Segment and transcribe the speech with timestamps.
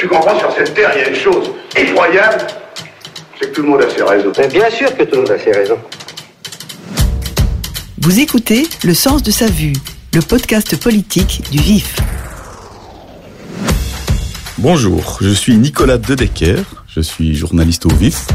[0.00, 2.46] tu comprends, sur cette terre, il y a une chose effroyable,
[3.38, 4.32] c'est que tout le monde a ses raisons.
[4.38, 5.78] Mais bien sûr que tout le monde a ses raisons.
[7.98, 9.74] Vous écoutez Le sens de sa vue,
[10.14, 11.96] le podcast politique du vif.
[14.56, 18.26] Bonjour, je suis Nicolas Dedecker, je suis journaliste au vif.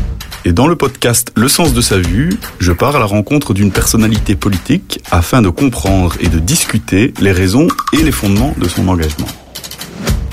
[0.47, 3.71] Et dans le podcast Le sens de sa vue, je pars à la rencontre d'une
[3.71, 8.87] personnalité politique afin de comprendre et de discuter les raisons et les fondements de son
[8.87, 9.25] engagement.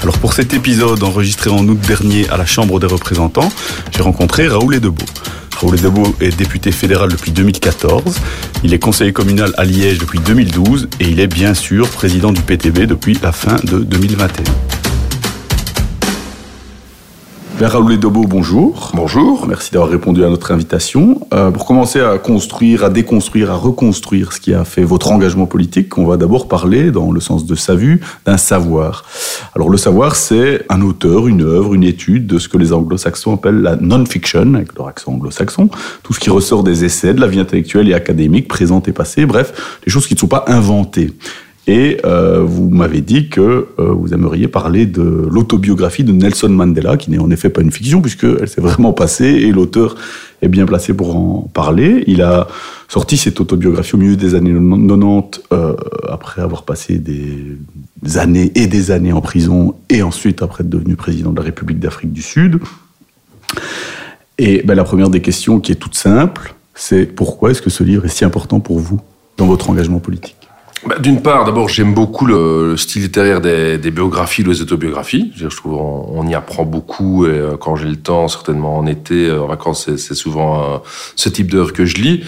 [0.03, 3.53] Alors pour cet épisode enregistré en août dernier à la Chambre des représentants,
[3.93, 5.05] j'ai rencontré Raoul Edebo.
[5.61, 8.17] Raoul Edebo est député fédéral depuis 2014,
[8.65, 12.43] il est conseiller communal à Liège depuis 2012 et il est bien sûr président du
[12.43, 14.82] PTB depuis la fin de 2021.
[17.67, 18.91] Raoul Edobo, bonjour.
[18.95, 19.47] Bonjour.
[19.47, 21.21] Merci d'avoir répondu à notre invitation.
[21.33, 25.47] Euh, pour commencer à construire, à déconstruire, à reconstruire ce qui a fait votre engagement
[25.47, 29.05] politique, on va d'abord parler, dans le sens de sa vue, d'un savoir.
[29.55, 33.35] Alors le savoir, c'est un auteur, une œuvre, une étude de ce que les anglo-saxons
[33.35, 35.71] appellent la non-fiction, avec leur accent anglo-saxon,
[36.03, 39.25] tout ce qui ressort des essais, de la vie intellectuelle et académique, présente et passée,
[39.25, 41.13] bref, des choses qui ne sont pas inventées.
[41.69, 46.97] Et euh, vous m'avez dit que euh, vous aimeriez parler de l'autobiographie de Nelson Mandela,
[46.97, 49.95] qui n'est en effet pas une fiction, puisqu'elle s'est vraiment passée, et l'auteur
[50.43, 52.03] est bien placé pour en parler.
[52.09, 52.49] Il a
[52.89, 55.77] sorti cette autobiographie au milieu des années 90, euh,
[56.09, 57.57] après avoir passé des
[58.17, 61.79] années et des années en prison, et ensuite après être devenu président de la République
[61.79, 62.59] d'Afrique du Sud.
[64.39, 67.85] Et ben, la première des questions, qui est toute simple, c'est pourquoi est-ce que ce
[67.85, 69.01] livre est si important pour vous
[69.37, 70.42] dans votre engagement politique?
[70.87, 75.33] Bah, D'une part, d'abord, j'aime beaucoup le, style littéraire des, des, biographies, des autobiographies.
[75.37, 78.87] Je trouve on, on, y apprend beaucoup et euh, quand j'ai le temps, certainement en
[78.87, 80.79] été, euh, en vacances, c'est souvent euh,
[81.17, 82.25] ce type d'œuvre que je lis.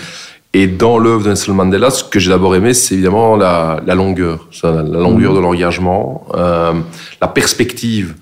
[0.57, 3.97] Et dans l'œuvre de Nelson Mandela, ce que j'ai d'abord aimé, c'est évidemment la, la
[3.97, 5.37] longueur, la, la longueur mmh.
[5.37, 6.73] de l'engagement, euh,
[7.21, 8.15] la perspective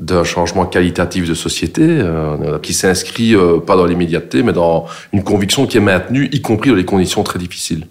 [0.00, 5.22] d'un changement qualitatif de société euh, qui s'inscrit euh, pas dans l'immédiateté, mais dans une
[5.22, 7.86] conviction qui est maintenue, y compris dans les conditions très difficiles.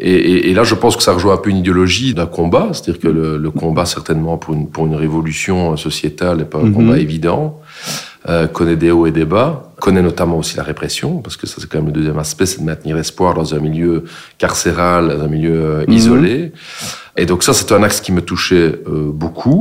[0.00, 2.68] Et, et, et, là, je pense que ça rejoint un peu une idéologie d'un combat,
[2.72, 6.64] c'est-à-dire que le, le, combat, certainement, pour une, pour une révolution sociétale n'est pas un
[6.64, 6.74] mm -hmm.
[6.74, 7.60] combat évident,
[8.28, 11.56] euh, connaît des hauts et des bas, connaît notamment aussi la répression, parce que ça,
[11.58, 13.94] c'est quand même le deuxième aspect, c'est de maintenir espoir dans un milieu
[14.42, 15.98] carcéral, dans un milieu euh, -hmm.
[15.98, 16.36] isolé.
[17.20, 19.60] Et donc ça, c'est un axe qui me touchait euh, beaucoup.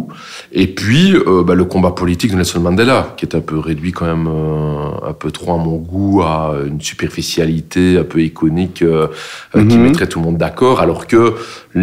[0.61, 3.93] Et puis, euh, bah, le combat politique de Nelson Mandela, qui est un peu réduit
[3.97, 6.35] quand même euh, un peu trop à mon goût à
[6.71, 9.07] une superficialité un peu iconique euh,
[9.53, 9.67] mm -hmm.
[9.69, 11.21] qui mettrait tout le monde d'accord, alors que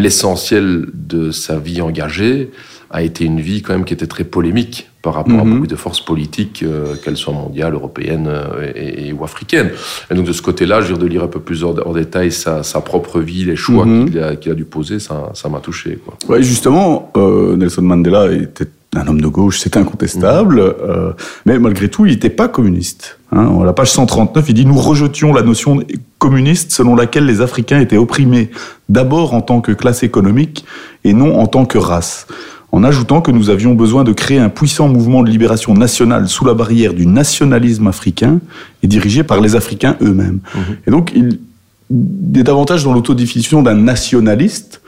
[0.02, 0.66] l'essentiel
[1.12, 2.36] de sa vie engagée
[2.98, 5.77] a été une vie quand même qui était très polémique par rapport à beaucoup de
[5.77, 9.71] forces politiques, euh, qu'elles soient mondiales, européennes euh, et, et, ou africaines.
[10.11, 11.93] Et donc de ce côté-là, je veux dire, de lire un peu plus en, en
[11.93, 14.11] détail sa, sa, propre vie, les choix -hmm.
[14.11, 15.99] qu'il a, qu a, dû poser, ça m'a touché.
[16.05, 16.15] Quoi.
[16.28, 20.75] Ouais, justement, euh, Nelson Mandela était un homme de gauche, c'est incontestable, mmh.
[20.83, 21.12] euh,
[21.47, 23.21] mais malgré tout, il n'était pas communiste.
[23.31, 23.61] Hein.
[23.62, 25.82] À la page 139, il dit Nous rejetions la notion
[26.19, 28.50] communiste selon laquelle les Africains étaient opprimés
[28.88, 30.65] d'abord en tant que classe économique
[31.05, 32.27] et non en tant que race
[32.72, 36.44] en ajoutant que nous avions besoin de créer un puissant mouvement de libération nationale sous
[36.44, 38.41] la barrière du nationalisme africain
[38.82, 40.41] et dirigé par les Africains eux-mêmes.
[40.54, 40.58] Mmh.
[40.86, 41.38] Et donc, il
[42.36, 44.81] est davantage dans l'autodéfinition d'un nationaliste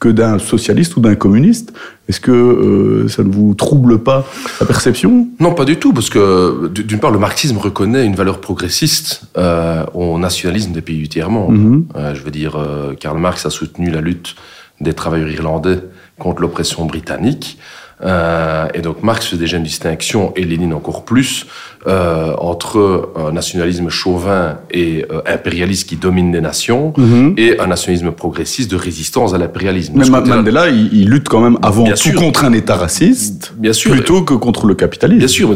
[0.00, 1.72] que d'un socialiste ou d'un communiste.
[2.08, 4.24] Est-ce que euh, ça ne vous trouble pas
[4.60, 5.26] la perception?
[5.40, 9.84] Non, pas du tout, parce que d'une part, le marxisme reconnaît une valeur progressiste euh,
[9.94, 11.52] au nationalisme des pays du tiers-monde.
[11.52, 11.68] Mhm.
[11.68, 11.96] Mm -hmm.
[11.96, 12.54] euh, je veux dire,
[13.00, 14.36] Karl Marx a soutenu la lutte
[14.80, 15.80] des travailleurs irlandais
[16.18, 17.58] contre l'oppression britannique.
[18.04, 21.46] Euh, et donc Marx fait déjà une distinction, et Lénine encore plus,
[21.86, 27.04] euh, entre un nationalisme chauvin et euh, impérialiste qui domine les nations Mhm.
[27.06, 27.40] mm -hmm.
[27.42, 29.92] et un nationalisme progressiste de résistance à l'impérialisme.
[29.96, 32.20] Mais Mandela, il, il, lutte quand même avant bien tout sûr.
[32.24, 33.90] contre un État raciste, bien sûr.
[33.94, 35.18] plutôt que contre le capitalisme.
[35.24, 35.46] Bien sûr,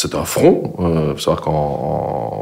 [0.00, 0.56] c'est un front.
[0.78, 1.62] Euh, faut savoir qu'en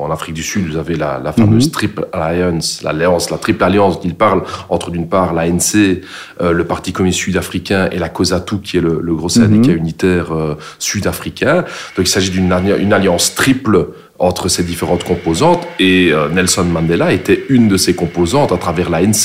[0.04, 1.78] en Afrique du Sud, vous avez la, la fameuse mm -hmm.
[1.78, 4.40] Triple Alliance, l'alliance, la triple alliance qu'il parle
[4.74, 8.94] entre d'une part l'ANC, euh, le Parti communiste sud-africain et la COSATU, qui est le,
[9.08, 9.78] le gros syndicat mm -hmm.
[9.78, 11.64] unitaire euh, sud-africain.
[11.94, 12.52] Donc il s'agit d'une
[12.84, 13.76] une alliance triple
[14.20, 18.90] entre ces différentes composantes et euh, Nelson Mandela était une de ces composantes à travers
[18.90, 19.24] l'ANC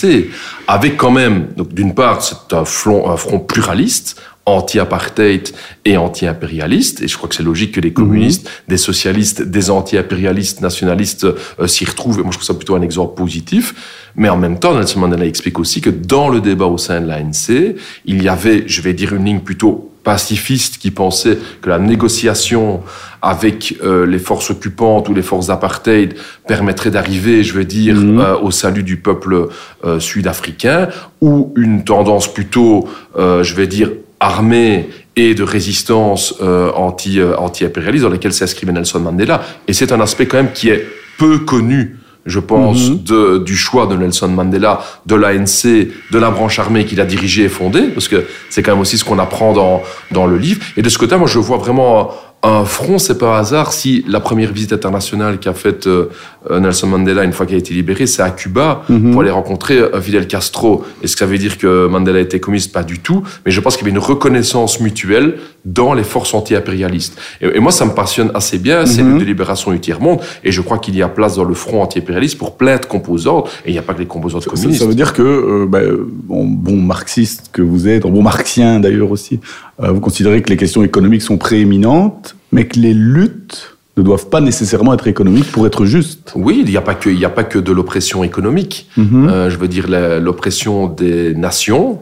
[0.68, 5.50] avec quand même donc d'une part c'est un front un front pluraliste anti-apartheid
[5.86, 8.70] et anti-impérialiste et je crois que c'est logique que les communistes, mmh.
[8.70, 12.82] des socialistes, des anti-impérialistes, nationalistes euh, s'y retrouvent et moi je trouve ça plutôt un
[12.82, 16.78] exemple positif mais en même temps Nelson Mandela explique aussi que dans le débat au
[16.78, 17.76] sein de l'ANC
[18.06, 22.82] il y avait, je vais dire une ligne plutôt pacifiste qui pensait que la négociation
[23.22, 26.16] avec euh, les forces occupantes ou les forces d'apartheid
[26.48, 28.20] permettrait d'arriver, je veux dire, mmh.
[28.20, 29.50] euh, au salut du peuple
[29.84, 30.88] euh, sud-africain,
[31.20, 32.88] ou une tendance plutôt,
[33.18, 39.00] je vais dire, armée et de résistance euh, anti, euh, anti-impérialiste dans lesquels s'inscrivait Nelson
[39.00, 39.44] Mandela.
[39.68, 40.86] Et c'est un aspect quand même qui est
[41.18, 43.04] peu connu je pense, Mhm.
[43.04, 47.44] de, du choix de Nelson Mandela, de l'ANC, de la branche armée qu'il a dirigée
[47.44, 50.62] et fondée, parce que c'est quand même aussi ce qu'on apprend dans, dans le livre.
[50.78, 52.12] Et de ce côté, moi, je vois vraiment
[52.48, 56.06] un front, c'est pas un hasard si la première visite internationale qu'a faite euh,
[56.52, 59.12] euh, Nelson Mandela une fois qu'il a été libéré, c'est à Cuba Mhm.
[59.12, 60.84] pour aller rencontrer euh, Fidel Castro.
[61.02, 62.72] Est-ce que ça veut dire que Mandela était communiste?
[62.72, 63.24] Pas du tout.
[63.46, 67.18] Mais je pense qu'il y avait une reconnaissance mutuelle dans les forces anti-impérialistes.
[67.42, 69.12] Et, et moi, ça me passionne assez bien, ces Mhm.
[69.14, 70.20] luttes de libération du tiers-monde.
[70.44, 73.50] Et je crois qu'il y a place dans le front anti-impérialiste pour plein de composantes.
[73.66, 74.82] Et il n'y a pas que les composantes Ça, communistes.
[74.82, 75.80] ça veut dire que, euh, bah,
[76.24, 79.40] bon, bon marxiste que vous êtes, bon marxien d'ailleurs aussi,
[79.82, 84.30] euh, vous considérez que les questions économiques sont prééminentes, mais que les luttes ne doivent
[84.30, 86.34] pas nécessairement être économiques pour être justes.
[86.36, 88.90] Oui, il n'y a pas que, il a pas que de l'oppression économique.
[88.98, 89.30] Mhm.
[89.30, 92.00] Euh, je veux dire l'oppression des nations,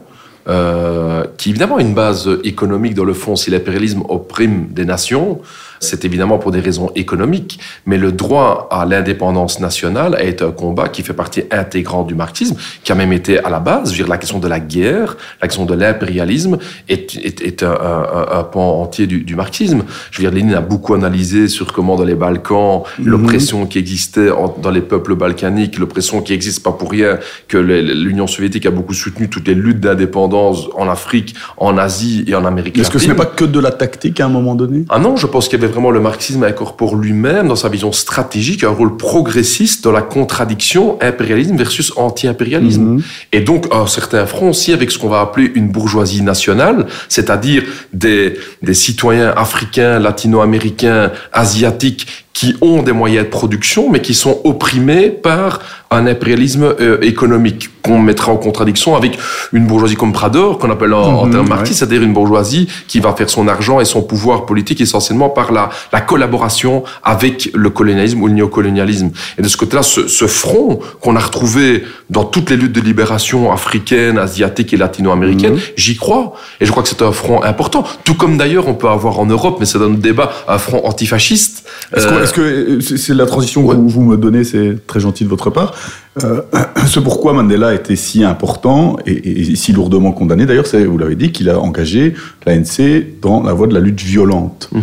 [0.48, 3.36] euh, qui évidemment a une base économique dans le fond.
[3.36, 5.40] Si l'impérialisme opprime des nations,
[5.84, 10.88] c'est évidemment pour des raisons économiques, mais le droit à l'indépendance nationale est un combat
[10.88, 13.92] qui fait partie intégrante du marxisme, qui a même été à la base.
[13.92, 16.58] Je veux dire, la question de la guerre, la question de l'impérialisme
[16.88, 19.82] est, est, est un, un- un pan entier du, du marxisme.
[20.10, 24.30] Je veux dire, Lénine a beaucoup analysé sur comment dans les Balkans, l'oppression qui existait
[24.30, 28.70] en- dans les peuples balkaniques, l'oppression qui existe pas pour rien, que l'Union soviétique a
[28.70, 32.98] beaucoup soutenu toutes les luttes d'indépendance en Afrique, en Asie et en Amérique Est-ce que
[32.98, 34.84] ce n'est pas que de la tactique à un moment donné?
[34.88, 37.92] Ah non, je pense qu'il y avait vraiment le marxisme incorpore lui-même dans sa vision
[37.92, 42.82] stratégique un rôle progressiste dans la contradiction impérialisme versus anti-impérialisme.
[42.82, 43.02] Mhm.
[43.32, 47.64] Et donc un certain front aussi avec ce qu'on va appeler une bourgeoisie nationale, c'est-à-dire
[47.92, 54.40] des, des citoyens africains, latino-américains, asiatiques qui ont des moyens de production mais qui sont
[54.44, 55.60] opprimés par
[55.96, 59.18] un impérialisme euh, économique qu'on mettra en contradiction avec
[59.52, 61.48] une bourgeoisie comme Prador, qu'on appelle en, en Mhm, termes ouais.
[61.56, 65.52] marxistes, c'est-à-dire une bourgeoisie qui va faire son argent et son pouvoir politique essentiellement par
[65.52, 69.10] la, la collaboration avec le colonialisme ou le néocolonialisme.
[69.38, 72.80] Et de ce côté-là, ce, ce front qu'on a retrouvé dans toutes les luttes de
[72.80, 76.34] libération africaines, asiatiques et latino-américaines, j'y crois.
[76.60, 77.84] Et je crois que c'est un front important.
[78.04, 80.80] Tout comme d'ailleurs on peut avoir en Europe, mais c'est dans notre débat, un front
[80.86, 81.64] antifasciste.
[81.94, 83.74] Est-ce que, Euh, que euh, c'est c'est la transition ouais.
[83.76, 85.74] que vous me donnez, c'est très gentil de votre part.
[86.22, 86.42] Euh,
[86.86, 91.16] ce pourquoi Mandela était si important et, et si lourdement condamné, d'ailleurs, c'est, vous l'avez
[91.16, 92.14] dit, qu'il a engagé
[92.46, 94.68] l'ANC dans la voie de la lutte violente.
[94.72, 94.82] Mhm.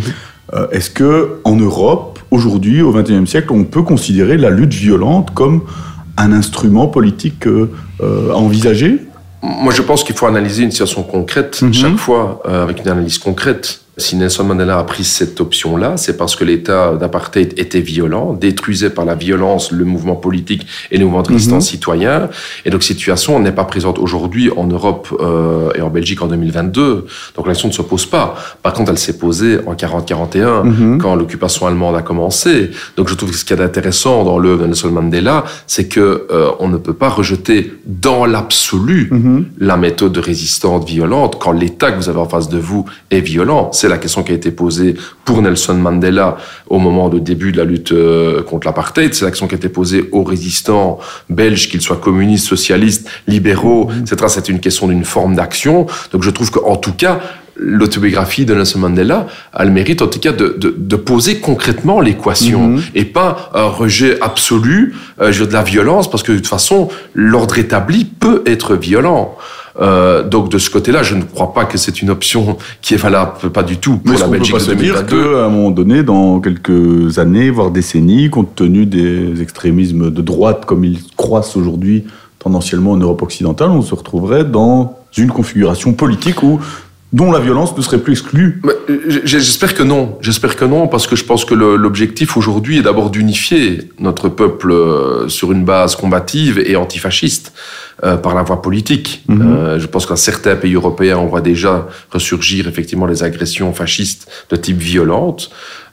[0.54, 5.30] Euh, est-ce que en Europe, aujourd'hui, au XXIe siècle, on peut considérer la lutte violente
[5.32, 5.62] comme
[6.16, 7.70] un instrument politique euh,
[8.02, 8.98] euh, à envisager
[9.42, 11.72] Moi, je pense qu'il faut analyser une situation concrète Mhm.
[11.72, 13.81] chaque fois euh, avec une analyse concrète.
[13.98, 18.88] Si Nelson Mandela a pris cette option-là, c'est parce que l'État d'apartheid était violent, détruisait
[18.88, 22.30] par la violence le mouvement politique et le mouvement de résistance citoyen.
[22.64, 26.26] Et donc, cette situation n'est pas présente aujourd'hui en Europe euh, et en Belgique en
[26.26, 27.06] 2022.
[27.36, 28.34] Donc, la question ne se pose pas.
[28.62, 30.98] Par contre, elle s'est posée en 40-41, Mhm.
[30.98, 32.70] quand l'occupation allemande a commencé.
[32.96, 35.88] Donc, je trouve que ce qu'il y a d'intéressant dans l'œuvre de Nelson Mandela, c'est
[35.88, 39.46] que euh, on ne peut pas rejeter dans l'absolu Mhm.
[39.58, 43.20] la méthode de résistance violente quand l'État que vous avez en face de vous est
[43.20, 43.70] violent.
[43.82, 44.94] C'est la question qui a été posée
[45.24, 46.36] pour Nelson Mandela
[46.68, 49.12] au moment du début de la lutte euh, contre l'apartheid.
[49.12, 53.90] C'est la question qui a été posée aux résistants belges, qu'ils soient communistes, socialistes, libéraux,
[54.00, 54.26] etc.
[54.28, 55.86] C'est une question d'une forme d'action.
[56.12, 57.18] Donc je trouve qu'en tout cas,
[57.56, 62.00] l'autobiographie de Nelson Mandela a le mérite en tout cas de, de, de poser concrètement
[62.00, 62.82] l'équation Mhm.
[62.94, 67.58] et pas un rejet absolu euh, de la violence parce que de toute façon l'ordre
[67.58, 69.36] établi peut être violent.
[69.80, 72.98] Euh, donc de ce côté-là, je ne crois pas que c'est une option qui est
[72.98, 74.94] valable, pas du tout Mais pour est-ce la qu'on peut Belgique pas de se dire
[74.94, 75.22] 2022.
[75.22, 80.64] qu'à un moment donné, dans quelques années, voire décennies, compte tenu des extrémismes de droite
[80.66, 82.04] comme ils croissent aujourd'hui
[82.38, 86.58] tendanciellement en Europe occidentale, on se retrouverait dans une configuration politique où,
[87.12, 90.18] dont la violence ne serait plus exclue euh, J'espère que non.
[90.20, 94.72] J'espère que non, parce que je pense que l'objectif aujourd'hui est d'abord d'unifier notre peuple
[94.72, 97.52] euh, sur une base combative et antifasciste
[98.04, 99.22] euh, par la voie politique.
[99.28, 99.42] Mhm.
[99.42, 104.28] Euh, je pense qu'à certains pays européens, on voit déjà ressurgir effectivement les agressions fascistes
[104.50, 105.50] de type violente.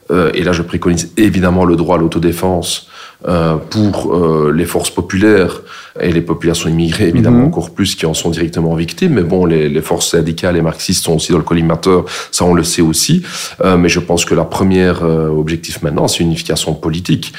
[0.10, 2.89] Euh, et là, je préconise évidemment le droit à l'autodéfense
[3.28, 5.62] euh, pour euh, les forces populaires
[6.00, 7.48] et les populations immigrées, évidemment Mhm.
[7.48, 9.14] encore plus, qui en sont directement victimes.
[9.16, 12.54] Mais bon, les, les forces syndicales et marxistes sont aussi dans le collimateur, ça on
[12.54, 13.24] le sait aussi.
[13.66, 17.34] Euh, mais je pense que la première objectif maintenant, c'est une unification politique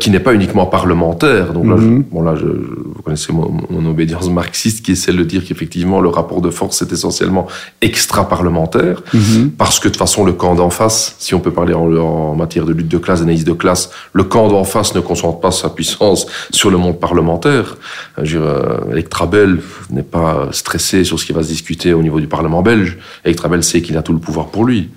[0.00, 1.52] qui n'est pas uniquement parlementaire.
[1.54, 2.04] Donc là, je- Mhm.
[2.12, 6.08] bon là, je, vous connaissez mon, mon obédience marxiste qui essaie de dire qu'effectivement le
[6.10, 7.46] rapport de force est essentiellement
[7.80, 9.02] extra-parlementaire.
[9.58, 12.34] Parce que de toute façon, le camp d'en face, si on peut parler en, en
[12.34, 15.52] matière de lutte de classe, d'analyse de classe, le camp d'en face ne concentre pas
[15.52, 17.76] sa puissance sur le monde parlementaire.
[18.18, 19.58] Electrabel
[19.90, 22.98] n'est pas stressé sur ce qui va se discuter au niveau du Parlement belge.
[23.24, 24.90] Electrabel sait qu'il a tout le pouvoir pour lui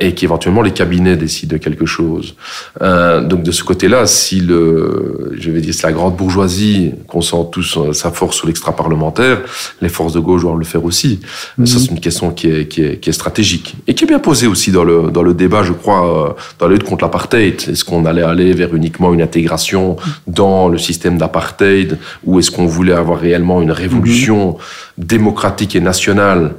[0.00, 2.34] et qu'éventuellement les cabinets décident de quelque chose.
[2.80, 7.78] donc de ce côté-là, si le, je vais dire, c'est la grande bourgeoisie concentre tous
[7.92, 9.40] sa force sur l'extra-parlementaire,
[9.80, 11.20] les forces de gauche doivent le faire aussi.
[11.58, 11.66] Mhm.
[11.66, 14.18] Ça, c'est une question qui est, qui, est, qui est, stratégique et qui est bien
[14.18, 17.62] posée aussi dans le, dans le débat, je crois, dans la lutte contre l'apartheid.
[17.68, 22.66] Est-ce qu'on allait aller vers uniquement une intégration dans le système d'apartheid ou est-ce qu'on
[22.66, 25.04] voulait avoir réellement une révolution mhm.
[25.14, 26.54] démocratique et nationale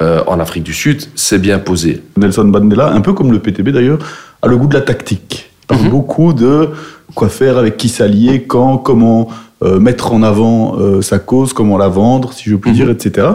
[0.00, 0.98] euh, en Afrique du Sud?
[1.14, 2.02] C'est bien posé.
[2.16, 4.00] Nelson Mandela, un peu comme le PTB d'ailleurs,
[4.42, 5.50] a le goût de la tactique.
[5.62, 5.90] Il parle mhm.
[5.90, 6.70] beaucoup de
[7.14, 9.28] quoi faire, avec qui s'allier, quand, comment
[9.62, 12.76] euh, mettre en avant euh, sa cause, comment la vendre, si je puis mhm.
[12.76, 13.28] dire, etc.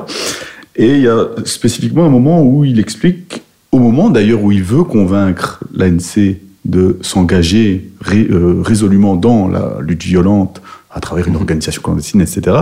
[0.76, 4.64] Et il y a spécifiquement un moment où il explique, au moment d'ailleurs où il
[4.64, 11.40] veut convaincre l'ANC de s'engager euh, résolument dans la lutte violente à travers une mhm.
[11.40, 12.58] organisation clandestine, etc.,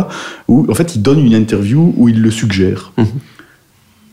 [0.47, 2.93] où en fait il donne une interview où il le suggère.
[2.97, 3.05] Mhm.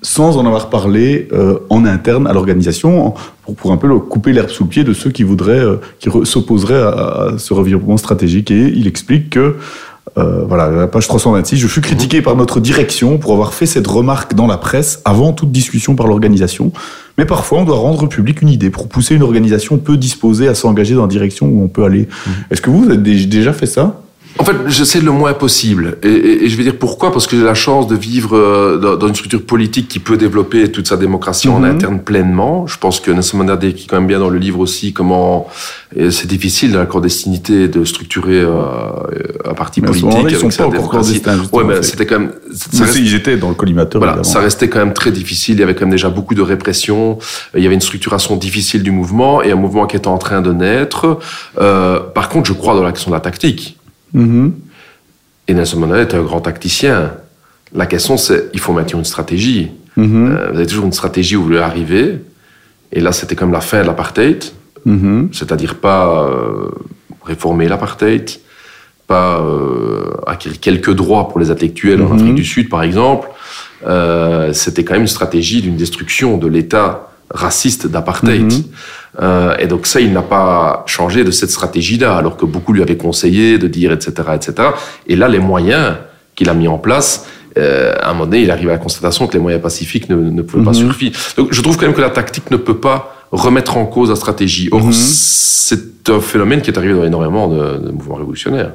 [0.01, 4.49] Sans en avoir parlé euh, en interne à l'organisation, pour, pour, un peu couper l'herbe
[4.49, 8.51] sous le pied de ceux qui voudraient, euh, qui s'opposeraient à, à, ce revirement stratégique.
[8.51, 9.57] Et il explique que
[10.17, 11.59] voilà, la page 326.
[11.59, 15.33] Je fus critiqué par notre direction pour avoir fait cette remarque dans la presse avant
[15.33, 16.73] toute discussion par l'organisation.
[17.19, 20.55] Mais parfois, on doit rendre public une idée pour pousser une organisation peu disposée à
[20.55, 22.03] s'engager dans la direction où on peut aller.
[22.03, 22.31] Mmh.
[22.51, 24.01] Est-ce que vous, vous avez déjà fait ça?
[24.39, 25.99] En fait, j'essaie le moins possible.
[26.03, 29.15] Et, je vais dire pourquoi Parce que j'ai la chance de vivre euh, dans, une
[29.15, 31.65] structure politique qui peut développer toute sa démocratie en mhm.
[31.65, 32.67] interne pleinement.
[32.67, 35.49] Je pense que Nelson Mandela décrit quand même bien dans le livre aussi comment
[36.11, 38.53] c'est difficile dans la clandestinité de structurer euh,
[39.45, 40.11] un parti politique.
[40.29, 41.39] ils sont pas encore clandestins.
[41.53, 42.33] Ouais, mais c'était quand même.
[42.53, 44.01] Ça ils étaient dans le collimateur.
[44.01, 45.57] Voilà, ça restait quand même très difficile.
[45.57, 47.19] Il y avait quand même déjà beaucoup de répression.
[47.57, 50.43] Il y avait une structuration difficile du mouvement et un mouvement qui était en train
[50.43, 51.19] de naître.
[51.59, 53.78] Euh, par contre, je crois dans la question de la tactique.
[54.15, 54.51] Mm-hmm.
[55.49, 57.13] Et Nelson Mandela est un grand tacticien.
[57.75, 59.71] La question, c'est il faut maintenir une stratégie.
[59.97, 60.31] Mm-hmm.
[60.31, 62.21] Euh, vous avez toujours une stratégie où vous voulez arriver.
[62.93, 64.45] Et là, c'était comme la fin de l'apartheid.
[64.87, 65.29] Mm-hmm.
[65.33, 66.71] C'est-à-dire pas euh,
[67.25, 68.31] réformer l'apartheid,
[69.07, 73.29] pas euh, acquérir quelques droits pour les intellectuels en Afrique du Sud, par exemple.
[74.53, 78.53] c'était quand même une stratégie d'une destruction de l'État raciste d'apartheid.
[79.21, 82.83] Euh, et donc ça, il n'a pas changé de cette stratégie-là, alors que beaucoup lui
[82.83, 84.69] avaient conseillé de dire, etc., etc.
[85.07, 85.97] Et là, les moyens
[86.35, 89.27] qu'il a mis en place, euh, à un moment donné, il arrive à la constatation
[89.27, 90.91] que les moyens pacifiques ne, ne pouvaient pas mhm.
[90.91, 91.13] suffire.
[91.37, 94.17] Donc je trouve quand même que la tactique ne peut pas remettre en cause la
[94.17, 94.69] stratégie.
[94.71, 94.93] Or, mhm.
[94.93, 98.73] c'est un phénomène qui est arrivé dans énormément de, de mouvements révolutionnaires.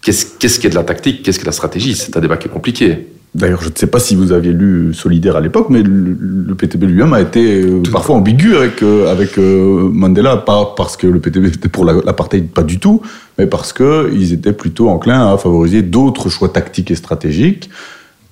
[0.00, 1.22] Qu'est-ce qu'est-ce qui est de la tactique?
[1.22, 1.94] Qu'est-ce qui est de la stratégie?
[1.94, 3.06] C'est un débat qui est compliqué.
[3.34, 6.84] D'ailleurs, je ne sais pas si vous aviez lu Solidaire à l'époque, mais le, PTB
[6.84, 11.18] lui-même a été euh, parfois ambigu avec, euh, avec euh, Mandela, pas parce que le
[11.18, 13.02] PTB était pour l'apartheid, pas du tout,
[13.36, 17.70] mais parce qu'ils étaient plutôt enclins à favoriser d'autres choix tactiques et stratégiques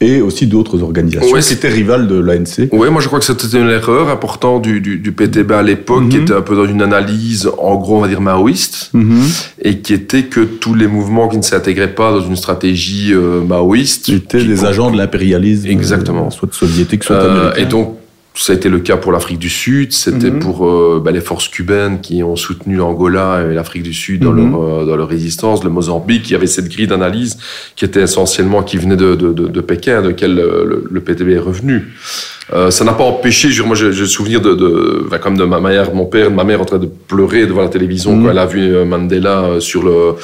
[0.03, 2.69] et aussi d'autres organisations ouais, qui étaient rivales de l'ANC.
[2.73, 6.09] Oui, moi je crois que c'était une erreur importante du, du, du PTB à l'époque,
[6.09, 6.23] qui mhm.
[6.23, 9.23] était un peu dans une analyse, en gros, on va dire maoïste, mhm.
[9.63, 13.43] et qui était que tous les mouvements qui ne s'intégraient pas dans une stratégie euh,
[13.43, 14.09] maoïste...
[14.09, 16.27] étaient des agents de l'impérialisme, Exactement.
[16.27, 17.63] Euh, soit soviétique, soit euh, américain.
[17.63, 17.97] Et donc,
[18.35, 20.39] ça a été le cas pour l'Afrique du Sud, c'était mhm.
[20.39, 24.33] pour euh, bah, les forces cubaines qui ont soutenu l'Angola et l'Afrique du Sud dans,
[24.33, 24.51] mhm.
[24.51, 27.39] leur, euh, dans leur résistance, le Mozambique, y avait cette grille d'analyse
[27.77, 31.31] qui était essentiellement, qui venait de, de, de, de Pékin, de laquelle le, le, PTB
[31.31, 31.93] est revenu.
[32.53, 35.45] Euh, ça n'a pas empêché, je, moi j'ai le souvenir de, de bah, comme de
[35.45, 38.25] ma mère, mon père, ma mère en train de pleurer devant la télévision mhm.
[38.25, 40.17] quand elle a vu Mandela sur le,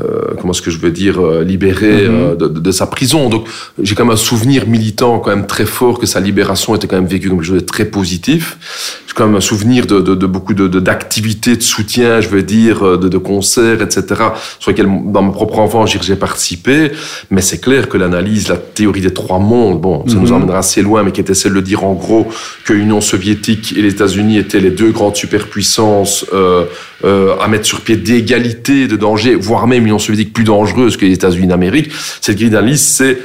[0.00, 2.14] euh, comment est-ce que je veux dire, euh, libéré mhm.
[2.14, 3.28] euh, de, de, sa prison.
[3.28, 3.46] Donc
[3.80, 6.96] j'ai quand même un souvenir militant quand même très fort que sa libération était quand
[6.96, 8.58] même vécue comme quelque chose de très positif.
[9.06, 12.98] J'ai quand même un souvenir de, de, beaucoup de d'activités de, soutien, je veux dire,
[12.98, 14.02] de, concerts, etc.
[14.58, 16.90] Sur lesquels, dans mon propre enfance, j'ai participé.
[17.30, 20.32] Mais c'est clair que l'analyse, la théorie des trois mondes, bon, ça nous mhm.
[20.32, 22.28] emmènera assez loin, mais qui était celle de dire en gros
[22.64, 26.64] que l'Union soviétique et les États-Unis étaient les deux grandes superpuissances euh,
[27.04, 31.04] euh, à mettre sur pied d'égalité, de danger, voire même l'Union soviétique plus dangereuse que
[31.04, 31.90] les États-Unis d'Amérique.
[32.20, 33.18] Cette grille d'analyse, c'est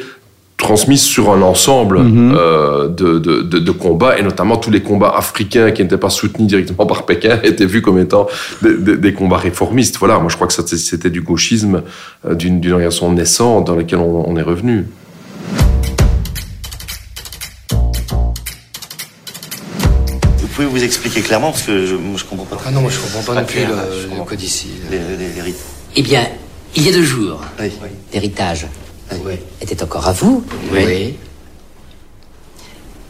[0.59, 2.35] transmise sur un ensemble mhm.
[2.35, 6.09] euh, de, de, de, de, combats, et notamment tous les combats africains qui n'étaient pas
[6.09, 8.27] soutenus directement par Pékin étaient vus comme étant
[8.61, 9.97] des, des combats réformistes.
[9.97, 11.81] Voilà, moi je crois que c'était du gauchisme
[12.27, 14.85] euh, d'une organisation naissante dans laquelle on, on est revenu.
[20.59, 22.57] Pouvez vous expliquer clairement parce que je, moi, je comprends pas.
[22.65, 24.67] Ah non, moi je comprends pas non plus le, le code ici.
[24.91, 24.99] Les,
[25.95, 26.27] eh bien,
[26.75, 27.71] il y a deux jours, oui.
[28.13, 28.67] l'héritage
[29.61, 30.43] était encore à vous.
[30.73, 31.15] Oui.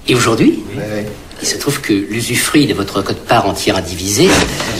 [0.08, 0.82] Et aujourd'hui oui.
[1.42, 4.30] Il se trouve que l'usufruit de votre quote-part entière indivisée...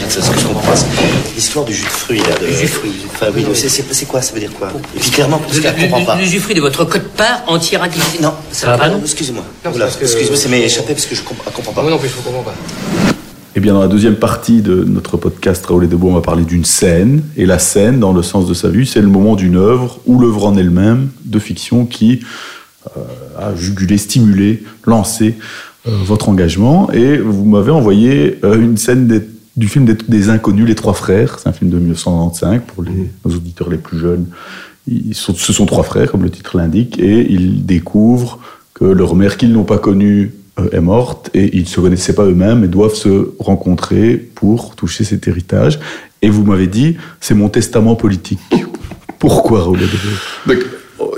[0.08, 0.76] C'est ce que je comprends pas.
[0.76, 0.86] c'est
[1.34, 2.38] L'histoire du jus de fruits, là.
[2.40, 2.46] De...
[2.46, 2.92] L'usufruit.
[3.14, 4.20] Enfin, oui, c'est- quoi?
[4.20, 4.72] Ça veut dire quoi?
[4.96, 6.16] Et puis clairement, parce que je comprends pas.
[6.16, 8.18] L'usufruit de votre quote-part entière indivisée...
[8.20, 9.44] Non, ça va pas, non Excusez-moi.
[9.64, 11.82] Excusez-moi, ça m'est échappé parce que je comprends, comprends pas.
[11.82, 12.54] Moi non plus, je ne comprends pas.
[13.56, 16.44] Eh bien, dans la deuxième partie de notre podcast, Raoul et Debout, on va parler
[16.44, 17.22] d'une scène.
[17.36, 20.20] Et la scène, dans le sens de sa vue, c'est le moment d'une œuvre ou
[20.20, 22.20] l'œuvre en elle-même de fiction qui
[22.96, 23.00] euh,
[23.38, 26.90] a jugulé, stimulé, lancé euh, votre engagement.
[26.92, 29.22] Et vous m'avez envoyé euh, une scène des-
[29.56, 31.38] du film des, des Inconnus, Les Trois Frères.
[31.38, 34.26] C'est un film de 1995 pour les, nos auditeurs les plus jeunes.
[34.88, 38.38] Ils sont, ce sont trois frères, comme le titre l'indique, et ils découvrent
[38.74, 42.14] que leur mère, qu'ils n'ont pas connue, euh, est morte, et ils ne se connaissaient
[42.14, 45.78] pas eux-mêmes et doivent se rencontrer pour toucher cet héritage.
[46.22, 48.40] Et vous m'avez dit, c'est mon testament politique.
[49.18, 49.64] Pourquoi,
[50.46, 50.58] Donc,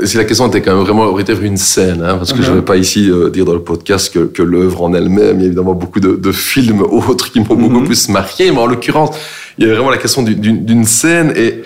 [0.06, 2.50] si la question était quand même vraiment aurait été une scène, hein, parce que je
[2.50, 5.42] ne vais pas ici euh, dire dans le podcast que, que l'œuvre en elle-même, il
[5.42, 8.66] y a évidemment beaucoup de, de films autres qui m'ont beaucoup plus marqué, mais en
[8.66, 9.16] l'occurrence,
[9.59, 11.62] il y a vraiment la question du- d'une scène et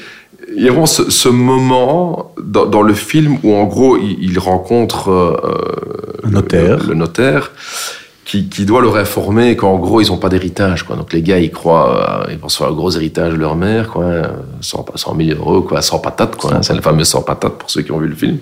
[0.57, 4.17] il y a vraiment ce, ce moment dans, dans le film où en gros il,
[4.23, 5.37] il rencontre euh,
[6.25, 6.79] Un notaire.
[6.85, 7.51] le, le notaire
[8.27, 10.97] qui, qui doit leur informer qu'en gros ils n'ont pas d'héritage quoi.
[10.97, 13.89] Donc les gars ils croient euh, ils pensent faire un gros héritage de leur mère
[13.89, 16.55] quoi, hein, 100, 100 000 euros quoi, sans patate quoi.
[16.57, 16.63] hein.
[16.63, 18.39] C'est le fameux sans patate pour ceux qui ont vu le film.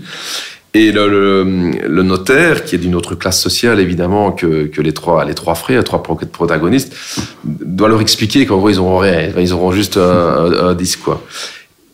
[0.76, 1.44] Et le, le,
[1.86, 5.54] le notaire, qui est d'une autre classe sociale évidemment que, que les trois les trois
[5.54, 6.92] frères, les trois pro- protagonistes,
[7.44, 10.00] doit leur expliquer qu'en gros ils auront rien, ils auront juste un,
[10.46, 11.22] un, un disque quoi.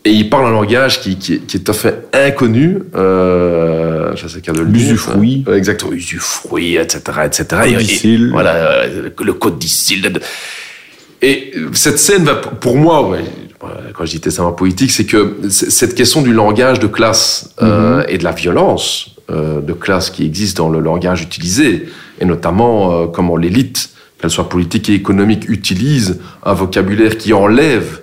[0.04, 2.78] Et il parle un langage qui, qui, qui est tout à fait inconnu.
[2.94, 4.62] Euh, je sais de.
[4.62, 5.44] L'usufruit.
[5.46, 7.44] Euh, Exactement, usufruit, etc., etc.
[7.66, 8.30] Et- et- Codicile.
[8.32, 10.10] voilà, euh, le codicile.
[11.22, 13.24] Et cette scène va, pour moi, ouais,
[13.92, 18.16] quand je dis testament politique, c'est que cette question du langage de classe euh, et
[18.16, 21.88] de la violence euh, de classe qui existe dans le langage utilisé,
[22.18, 28.00] et notamment euh, comment l'élite, qu'elle soit politique et économique, utilise un vocabulaire qui enlève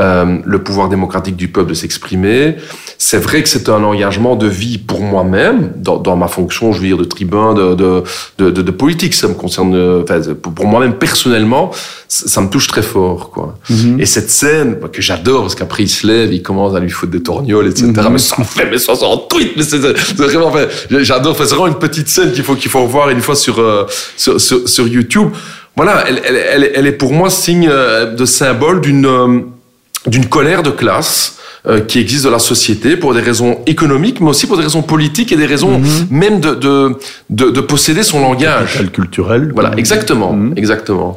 [0.00, 2.56] euh, le pouvoir démocratique du peuple de s'exprimer.
[2.98, 6.80] C'est vrai que c'est un engagement de vie pour moi-même, dans, dans ma fonction, je
[6.80, 8.02] veux dire, de tribun, de, de,
[8.38, 9.14] de, de- politique.
[9.14, 11.70] Ça me concerne, enfin, pour moi-même personnellement,
[12.08, 13.56] ça, ça me touche très fort, quoi.
[14.00, 16.90] Et cette scène bah, que j'adore, parce qu'après il se lève, il commence à lui
[16.90, 17.92] foutre des torgnoles, etc.
[18.10, 21.32] Mais ça en fait, mais ça en tweet, mais c'est c'est vraiment, enfin, j'adore.
[21.32, 23.84] Enfin, c'est vraiment une petite scène qu'il faut qu'il faut revoir une fois sur euh,
[24.16, 25.28] sur, sur, sur YouTube.
[25.76, 29.40] Voilà, elle, elle, elle, elle est pour moi signe euh, de symbole d'une euh,
[30.06, 34.28] d'une colère de classe euh, qui existe dans la société pour des raisons économiques, mais
[34.28, 36.96] aussi pour des raisons politiques et des raisons même de, de,
[37.30, 38.72] de, de posséder son langage.
[38.74, 39.50] Capital culturel.
[39.54, 40.52] Voilà, exactement, Mhm.
[40.56, 41.16] exactement.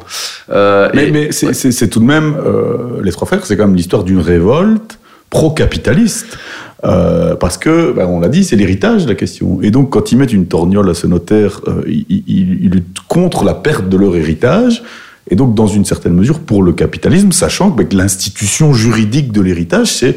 [0.50, 3.66] Euh, Mais, mais c'est c'est- c'est tout de même, euh, les trois frères, c'est quand
[3.66, 4.98] même l'histoire d'une révolte
[5.28, 6.38] pro-capitaliste.
[6.84, 9.58] Euh, parce que, ben, on l'a dit, c'est l'héritage la question.
[9.62, 13.00] Et donc, quand ils mettent une torgnole à ce notaire, euh, ils, ils- ils luttent
[13.08, 14.82] contre la perte de leur héritage.
[15.30, 19.32] Et donc, dans une certaine mesure, pour le capitalisme, sachant que, ben, que l'institution juridique
[19.32, 20.16] de l'héritage, c'est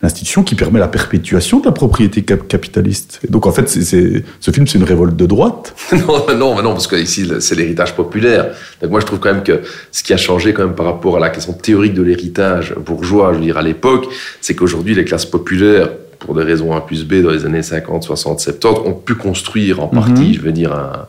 [0.00, 3.20] l'institution qui permet la perpétuation de la propriété cap- capitaliste.
[3.26, 5.74] Et donc, en fait, ce film, c'est une révolte de droite.
[5.92, 8.50] non, non, mais non, parce que ici c'est l'héritage populaire.
[8.80, 11.16] Donc moi je trouve quand même que ce qui a changé quand même par rapport
[11.16, 14.06] à la question théorique de l'héritage bourgeois, je veux dire à l'époque,
[14.40, 15.88] c'est qu'aujourd'hui les classes populaires,
[16.20, 19.80] pour des raisons A plus B dans les années 50, 60, 70, ont pu construire
[19.82, 21.06] en partie, je veux dire, un,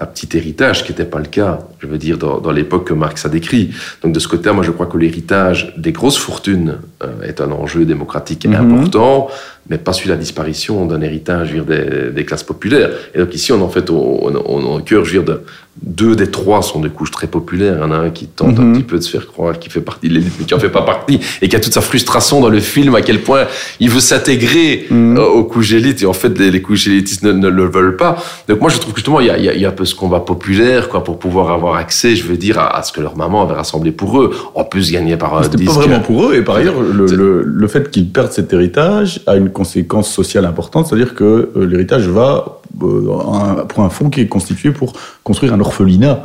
[0.00, 2.88] un petit héritage, ce qui n'était pas le cas, je veux dire, dans, dans l'époque
[2.88, 3.70] que Marx a décrit.
[4.02, 7.50] Donc de ce côté-là, moi je crois que l'héritage des grosses fortunes euh, est un
[7.50, 9.28] enjeu démocratique important,
[9.70, 12.90] mais pas de la disparition d'un héritage dire, des, des classes populaires.
[13.14, 15.42] Et donc ici, on en fait, on, cœur, je veux dire, de,
[15.82, 17.74] deux des trois sont de couches très populaires.
[17.78, 19.70] Il y en a un qui tente un petit peu de se faire croire qu'il
[19.70, 21.80] fait partie de l'élite, mais qui en fait pas partie, et qui a toute sa
[21.80, 23.46] frustration dans le film, à quel point
[23.78, 27.32] il veut s'intégrer euh, aux couches élites, et en fait, les, les couches élitistes ne,
[27.32, 28.16] ne le veulent pas.
[28.48, 29.72] Donc moi, je trouve que justement, il y a, il y a- y a un
[29.72, 32.92] peu ce combat populaire, quoi, pour pouvoir avoir accès, je veux dire, à, à ce
[32.92, 36.00] que leur maman avait rassemblé pour eux, en plus gagné par un C'était pas vraiment
[36.00, 36.34] pour eux.
[36.34, 40.44] Et par ailleurs, le, le, le fait qu'ils perdent cet héritage a une conséquence sociale
[40.52, 44.92] importante, c'est-à-dire que euh, l'héritage va euh, pour un fonds qui est constitué pour
[45.24, 46.24] construire un orphelinat.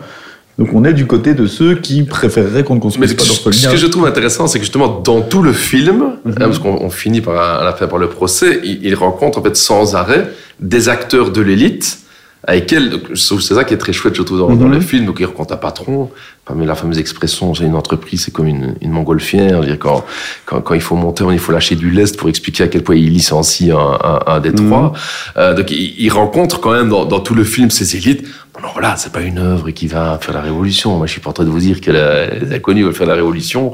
[0.60, 3.24] Donc on est du côté de ceux qui préféreraient qu'on ne Mais construise ce pas
[3.24, 3.72] que, ce d'orphelinat.
[3.72, 6.92] que je trouve intéressant, c'est que justement, dans tout le film, hein, parce qu'on on
[6.92, 10.30] finit par, à la fin par le procès, il, il rencontre en fait sans arrêt
[10.60, 12.03] des acteurs de l'élite
[12.46, 15.18] avec elle, c'est ça qui est très chouette, je trouve, dans, dans le film, donc
[15.20, 16.12] il rencontre un patron,
[16.46, 20.04] parmi la fameuse expression, c'est une entreprise, c'est comme une, une montgolfière, dire, quand,
[20.46, 22.96] quand, quand il faut monter, il faut lâcher du lest pour expliquer à quel point
[22.96, 24.92] il licencie un, un, un des trois.
[25.38, 28.28] Euh, donc il, il rencontre quand même dans, dans tout le film ces élites.
[28.54, 30.98] Bon, non, voilà, c'est pas une œuvre qui va faire la révolution.
[30.98, 33.16] Moi, je suis pas en train de vous dire que les inconnus veulent faire la
[33.16, 33.74] révolution,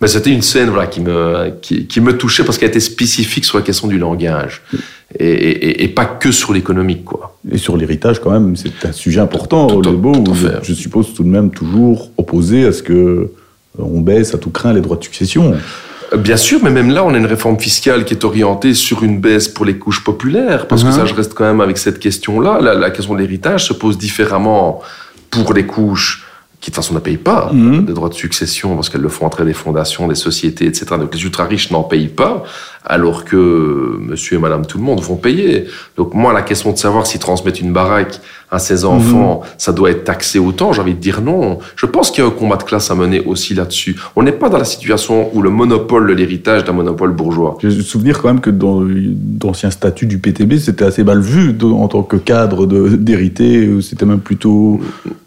[0.00, 3.46] mais c'était une scène, voilà, qui me, qui, qui me touchait parce qu'elle était spécifique
[3.46, 4.60] sur la question du langage
[5.18, 7.36] et, et, et- et pas que sur l'économique, quoi.
[7.50, 10.72] Et sur l'héritage, quand même, c'est un sujet important, Tout à- le beau, tout je
[10.74, 13.28] suppose tout de même toujours opposé à ce que euh,
[13.78, 15.54] on baisse à tout craint les droits de succession.
[16.16, 19.20] Bien sûr, mais même là, on a une réforme fiscale qui est orientée sur une
[19.20, 20.94] baisse pour les couches populaires, parce que Mhm.
[20.94, 22.60] ça, je reste quand même avec cette question-là.
[22.60, 24.80] La, la question de l'héritage se pose différemment
[25.30, 26.26] pour les couches
[26.60, 27.84] qui de toute façon ne payent pas Mhm.
[27.86, 30.84] des droits de succession parce qu'elles le font entrer des fondations, des sociétés, etc.
[30.98, 32.42] Donc les ultra riches n'en payent pas,
[32.86, 35.66] alors que monsieur et madame tout le monde vont payer.
[35.96, 39.90] Donc moi, la question de savoir si transmettre une baraque à ses enfants, ça doit
[39.90, 41.58] être taxé autant, j'ai envie de dire non.
[41.76, 43.96] Je pense qu'il y a un combat de classe à mener aussi là-dessus.
[44.16, 47.58] On n'est pas dans la situation où le monopole de l'héritage d'un monopole bourgeois.
[47.62, 51.52] J'ai le souvenir quand même que dans d'anciens statuts du PTB, c'était assez mal vu
[51.52, 54.80] de- en tant que cadre euh, C'était même plutôt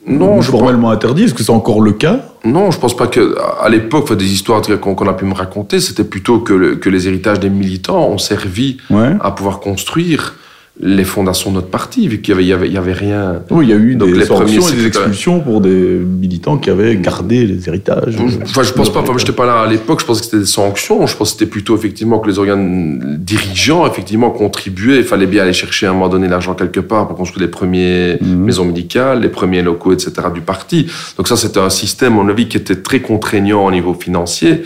[0.06, 1.24] Non, je formellement interdit.
[1.24, 2.20] Est-ce que c'est encore le cas?
[2.46, 5.80] Non, je pense pas que à l'époque, enfin, des histoires qu'on a pu me raconter,
[5.80, 9.16] c'était plutôt que, le- que les héritages des militants ont servi Ouais.
[9.22, 10.36] à pouvoir construire
[10.80, 13.44] les fondations de notre parti, vu qu'il y avait, avait, rien.
[13.52, 15.70] Oui, il y a eu Donc, des les premiers et des secrétaires- expulsions pour des
[15.70, 18.16] militants qui avaient gardé les héritages.
[18.42, 19.02] Enfin, je pense pas.
[19.02, 20.00] Enfin, moi, j'étais pas là à l'époque.
[20.02, 21.06] Je pense que c'était des sanctions.
[21.06, 24.98] Je pense que c'était plutôt effectivement que les organes dirigeants effectivement contribuaient.
[24.98, 27.52] Il fallait bien aller chercher à un moment donné l'argent quelque part pour construire les
[27.52, 28.36] premières Mhm.
[28.36, 30.12] maisons médicales, les premiers locaux, etc.
[30.34, 30.88] du parti.
[31.18, 34.64] Donc ça, c'était un système, à mon avis, qui était très contraignant au niveau financier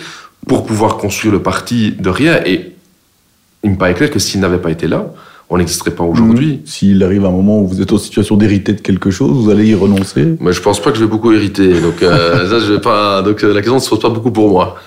[0.47, 2.39] pour pouvoir construire le parti de rien.
[2.45, 2.71] Et
[3.65, 5.13] il me paraît clair que s'il n'avait pas été là,
[5.49, 6.53] on n'existerait pas aujourd'hui.
[6.53, 6.65] Mhm.
[6.65, 9.67] S'il arrive un moment où vous êtes en situation d'hériter de quelque chose, vous allez
[9.67, 10.35] y renoncer?
[10.39, 11.79] Mais je pense pas que je vais beaucoup hériter.
[11.79, 13.21] Donc euh, ça, je vais pas.
[13.21, 14.75] Donc euh, la question ne se pose pas beaucoup pour moi.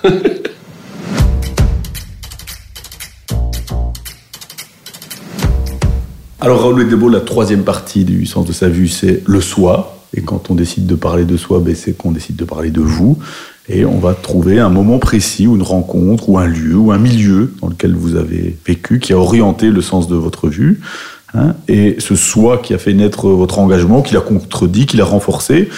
[6.43, 9.97] Alors Raoul Debo, la troisième partie du sens de sa vue, c'est le soi.
[10.15, 12.81] Et quand on décide de parler de soi, ben, c'est qu'on décide de parler de
[12.81, 13.19] vous.
[13.69, 16.97] Et on va trouver un moment précis, ou une rencontre, ou un lieu, ou un
[16.97, 20.81] milieu dans lequel vous avez vécu, qui a orienté le sens de votre vue.
[21.33, 21.55] hein.
[21.67, 25.69] et ce soi qui a fait naître votre engagement, qui l'a contredit, qui l'a renforcé.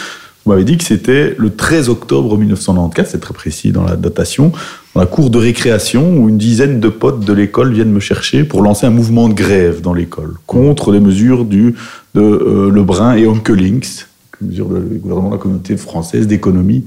[0.46, 4.52] Vous m'avez dit que c'était le 13 octobre 1994, c'est très précis dans la datation,
[4.94, 8.44] dans la cour de récréation où une dizaine de potes de l'école viennent me chercher
[8.44, 11.74] pour lancer un mouvement de grève dans l'école contre les mesures de
[12.18, 14.04] euh, Lebrun et Onkelings,
[14.42, 16.84] mesures du gouvernement de la communauté française d'économie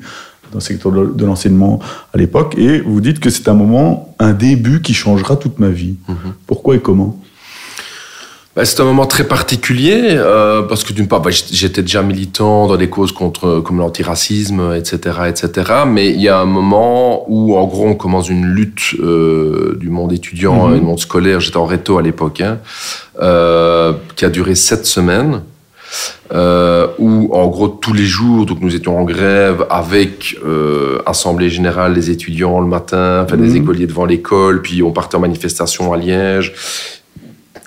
[0.52, 1.78] dans le secteur de l'enseignement
[2.14, 2.54] à l'époque.
[2.58, 5.96] Et vous dites que c'est un moment, un début qui changera toute ma vie.
[6.46, 7.16] Pourquoi et comment?
[8.54, 12.66] Bah, c'est un moment très particulier euh, parce que d'une part, bah, j'étais déjà militant
[12.66, 15.72] dans des causes contre comme l'antiracisme, etc., etc.
[15.86, 19.90] Mais il y a un moment où, en gros, on commence une lutte euh, du
[19.90, 20.74] monde étudiant Mhm.
[20.74, 21.38] et du monde scolaire.
[21.40, 22.56] J'étais en réto à l'époque, hein,
[23.20, 25.42] euh, qui a duré sept semaines.
[26.32, 31.48] Euh, où en gros tous les jours donc nous étions en grève avec euh, assemblée
[31.50, 33.56] générale des étudiants le matin, enfin des Mhm.
[33.62, 36.52] écoliers devant l'école, puis on partait en manifestation à Liège.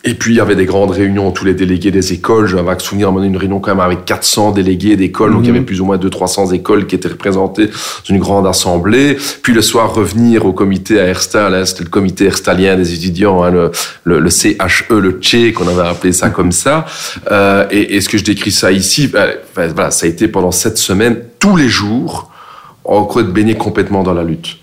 [0.05, 2.47] Et puis, il y avait des grandes réunions, tous les délégués des écoles.
[2.47, 5.33] J'ai un vague souvenir, moment donné, une réunion quand même avec 400 délégués d'écoles.
[5.33, 5.57] Donc, il y Mhm.
[5.57, 7.73] avait plus ou moins 200-300 écoles qui étaient représentées dans
[8.09, 9.17] une grande assemblée.
[9.43, 11.53] Puis, le soir, revenir au comité à Herstal.
[11.53, 13.71] hein, C'était le comité herstalien des étudiants, hein, le,
[14.05, 14.55] le, le CHE,
[14.89, 16.85] le Tché, qu'on avait appelé ça comme ça.
[17.31, 20.29] Euh, et, et ce que je décris ça ici, ben, ben, voilà, ça a été
[20.29, 22.31] pendant sept semaines, tous les jours,
[22.85, 24.57] en gros, de baigner complètement dans la lutte.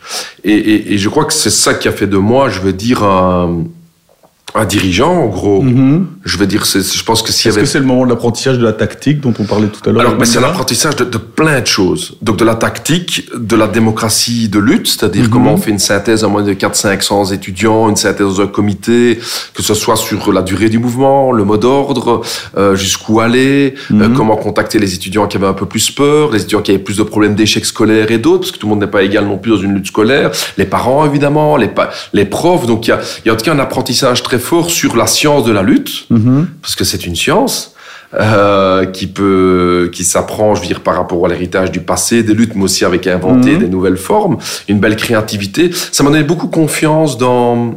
[0.45, 2.73] Et, et, et je crois que c'est ça qui a fait de moi, je veux
[2.73, 3.65] dire, un,
[4.57, 5.65] un dirigeant, en gros.
[6.25, 8.11] Je veux dire, je pense que s'il y Est-ce avait que c'est le moment de
[8.11, 11.19] l'apprentissage de la tactique dont on parlait tout à l'heure alors, c'est l'apprentissage de, de
[11.19, 12.17] plein de choses.
[12.23, 15.31] Donc, de la tactique, de la démocratie de lutte, c'est-à-dire Mhm.
[15.31, 19.19] comment on fait une synthèse en moins de 400-500 étudiants, une synthèse dans un comité,
[19.55, 22.23] que ce soit sur la durée du mouvement, le mot d'ordre,
[22.57, 24.15] euh, jusqu'où aller, euh, Mhm.
[24.17, 26.97] comment contacter les étudiants qui avaient un peu plus peur, les étudiants qui avaient plus
[26.97, 29.39] de problèmes d'échec scolaire et d'autres, parce que tout le monde n'est pas égal non
[29.39, 32.67] plus dans une lutte scolaire, les parents évidemment, les, pa- les profs.
[32.67, 35.07] Donc, il y a, y a en tout cas un apprentissage très fort sur la
[35.17, 36.47] science de la lutte, Mhm.
[36.63, 37.73] parce que c'est une science
[38.15, 42.35] euh, qui peut, qui s'apprend, je veux dire, par rapport à l'héritage du passé, des
[42.35, 43.59] luttes, mais aussi avec inventer Mhm.
[43.65, 44.37] des nouvelles formes,
[44.69, 45.63] une belle créativité.
[45.97, 47.75] Ça m'a donné beaucoup confiance dans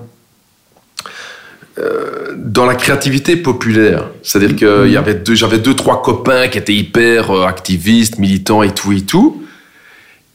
[1.77, 4.01] euh, dans la créativité populaire.
[4.21, 8.19] C'est-à-dire que il y avait deux, j'avais deux, trois copains qui étaient hyper euh, activistes,
[8.19, 9.41] militants et tout et tout.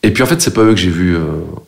[0.06, 1.20] Et puis en fait, c'est pas eux que j'ai vus euh,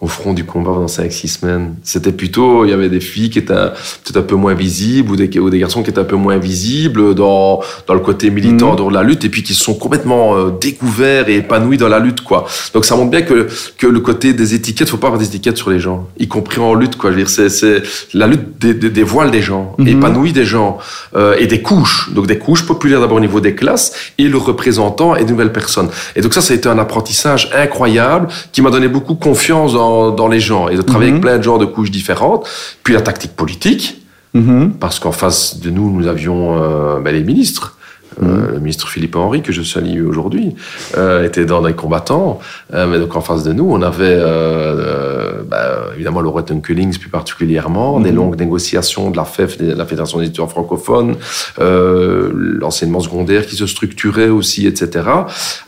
[0.02, 1.74] au front du combat pendant 5-6 semaines.
[1.82, 5.16] C'était plutôt, il y avait des filles qui étaient peut-être un peu moins visibles ou
[5.16, 8.72] des, ou des garçons qui étaient un peu moins visibles dans, dans le côté militant,
[8.72, 8.76] Mhm.
[8.76, 11.98] dans la lutte, et puis qui se sont complètement euh, découverts et épanouis dans la
[11.98, 12.44] lutte, quoi.
[12.74, 15.56] Donc ça montre bien que, que le côté des étiquettes, faut pas avoir des étiquettes
[15.56, 17.10] sur les gens, y compris en lutte, quoi.
[17.12, 19.88] Je veux dire, c'est, c'est la lutte des, des, des voiles des gens, Mhm.
[19.88, 20.76] épanouis des gens,
[21.14, 22.10] euh, et des couches.
[22.12, 25.52] Donc des couches populaires d'abord au niveau des classes, et le représentant et de nouvelles
[25.52, 25.88] personnes.
[26.16, 30.10] Et donc ça, ça a été un apprentissage incroyable qui m'a donné beaucoup confiance dans,
[30.10, 31.16] dans les gens et de travailler Mhm.
[31.16, 32.46] avec plein de genres de couches différentes.
[32.82, 34.02] Puis la tactique politique,
[34.34, 34.72] Mhm.
[34.78, 37.75] parce qu'en face de nous, nous avions euh, ben, les ministres.
[38.22, 40.54] Euh, le ministre Philippe Henry, que je salue aujourd'hui,
[40.96, 42.40] euh, était dans des combattants.
[42.74, 46.98] Euh, mais donc en face de nous, on avait euh, bah, évidemment le Rotten Cullings
[46.98, 51.16] plus particulièrement, des longues négociations de la FEF, de la Fédération des étudiants francophones,
[51.58, 55.04] l'enseignement secondaire qui se structurait aussi, etc.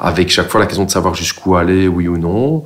[0.00, 2.64] Avec chaque fois la question de savoir jusqu'où aller, oui ou non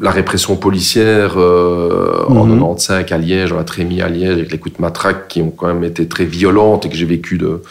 [0.00, 4.58] la répression policière euh, en 95 à Liège, on a Trémy à Liège, avec les
[4.58, 7.62] coups de matraque qui ont quand même été très violentes et que j'ai vécu de,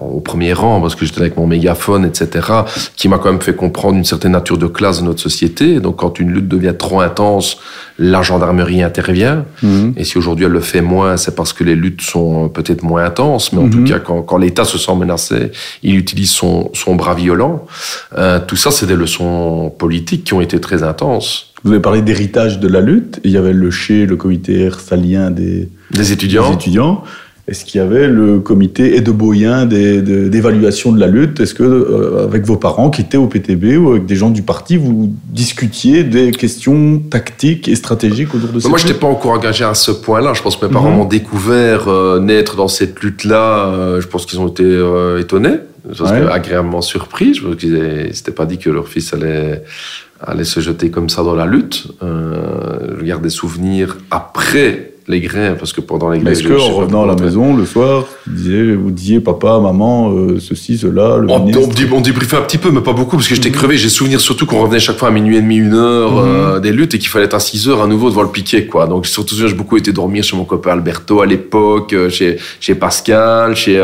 [0.00, 2.48] au premier rang parce que j'étais avec mon mégaphone, etc.,
[2.96, 5.80] qui m'a quand même fait comprendre une certaine nature de classe de notre société.
[5.80, 7.58] Donc quand une lutte devient trop intense,
[7.98, 9.44] la gendarmerie intervient.
[9.62, 9.94] Mhm.
[9.96, 13.04] Et si aujourd'hui elle le fait moins, c'est parce que les luttes sont peut-être moins
[13.04, 13.52] intenses.
[13.52, 13.88] Mais en tout mhm.
[13.88, 17.66] cas, quand, quand l'État se sent menacé, il utilise son, son bras violent.
[18.16, 21.52] Euh, tout ça, c'est des leçons politiques qui ont été très intenses.
[21.64, 23.20] Vous avez parlé d'héritage de la lutte.
[23.24, 26.48] Il y avait le CHE, le comité salien des, des étudiants.
[26.48, 27.02] Des étudiants.
[27.48, 32.44] Est-ce qu'il y avait le comité Edeboyen d'évaluation de la lutte Est-ce que, euh, avec
[32.44, 36.32] vos parents qui étaient au PTB ou avec des gens du parti, vous discutiez des
[36.32, 39.92] questions tactiques et stratégiques autour de ça Moi, je n'étais pas encore engagé à ce
[39.92, 40.34] point-là.
[40.34, 40.96] Je pense que mes parents mhm.
[40.96, 43.66] m'ont découvert euh, naître dans cette lutte-là.
[43.68, 44.64] Euh, je pense qu'ils ont été
[45.20, 45.58] étonnés,
[46.28, 47.34] agréablement surpris.
[47.34, 49.62] Je pense qu'ils n'étaient pas dit que leur fils allait
[50.20, 51.86] aller se jeter comme ça dans la lutte.
[52.02, 56.32] je garde des souvenirs après les grèves, parce que pendant les grèves...
[56.32, 61.18] Est-ce qu'en revenant à la maison le soir, vous disiez, papa, maman, euh, ceci, cela,
[61.18, 61.68] le on, ministre...
[61.92, 63.54] on, débriefait un petit peu, mais pas beaucoup, parce que j'étais mhm.
[63.54, 63.76] crevé.
[63.76, 66.28] J'ai souvenir surtout qu'on revenait chaque fois à minuit et demi, une heure mhm.
[66.28, 68.66] euh, des luttes, et qu'il fallait être à 6 heures à nouveau devant le piquet,
[68.66, 68.88] quoi.
[68.88, 72.74] Donc surtout, j'ai beaucoup été dormir chez mon copain Alberto à l'époque, euh, chez, chez
[72.74, 73.80] Pascal, chez,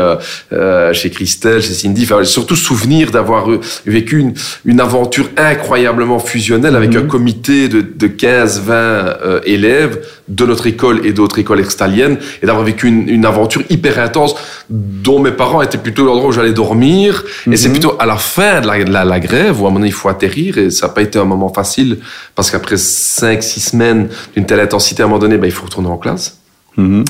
[0.93, 2.03] chez Christelle, chez Cindy.
[2.03, 3.47] Enfin, surtout souvenir d'avoir
[3.85, 4.33] vécu une,
[4.65, 6.97] une aventure incroyablement fusionnelle avec mhm.
[6.97, 12.65] un comité de, de 15-20 élèves de notre école et d'autres écoles extaliennes et d'avoir
[12.65, 14.35] vécu une, aventure hyper intense
[14.69, 17.23] dont mes parents étaient plutôt l'endroit où j'allais dormir.
[17.49, 17.73] Et c'est mhm.
[17.73, 20.57] plutôt à la fin de la, grève où à un moment donné, il faut atterrir
[20.57, 21.99] et ça n'a pas été un moment facile
[22.35, 25.89] parce qu'après 5-6 semaines d'une telle intensité, à un moment donné, ben, il faut retourner
[25.89, 26.37] en classe.
[26.77, 27.05] Mhm.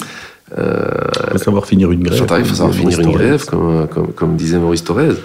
[0.56, 2.26] Il faut savoir finir une grève.
[2.40, 5.16] Il faut savoir finir une grève, comme, comme, comme, disait Maurice Thorez.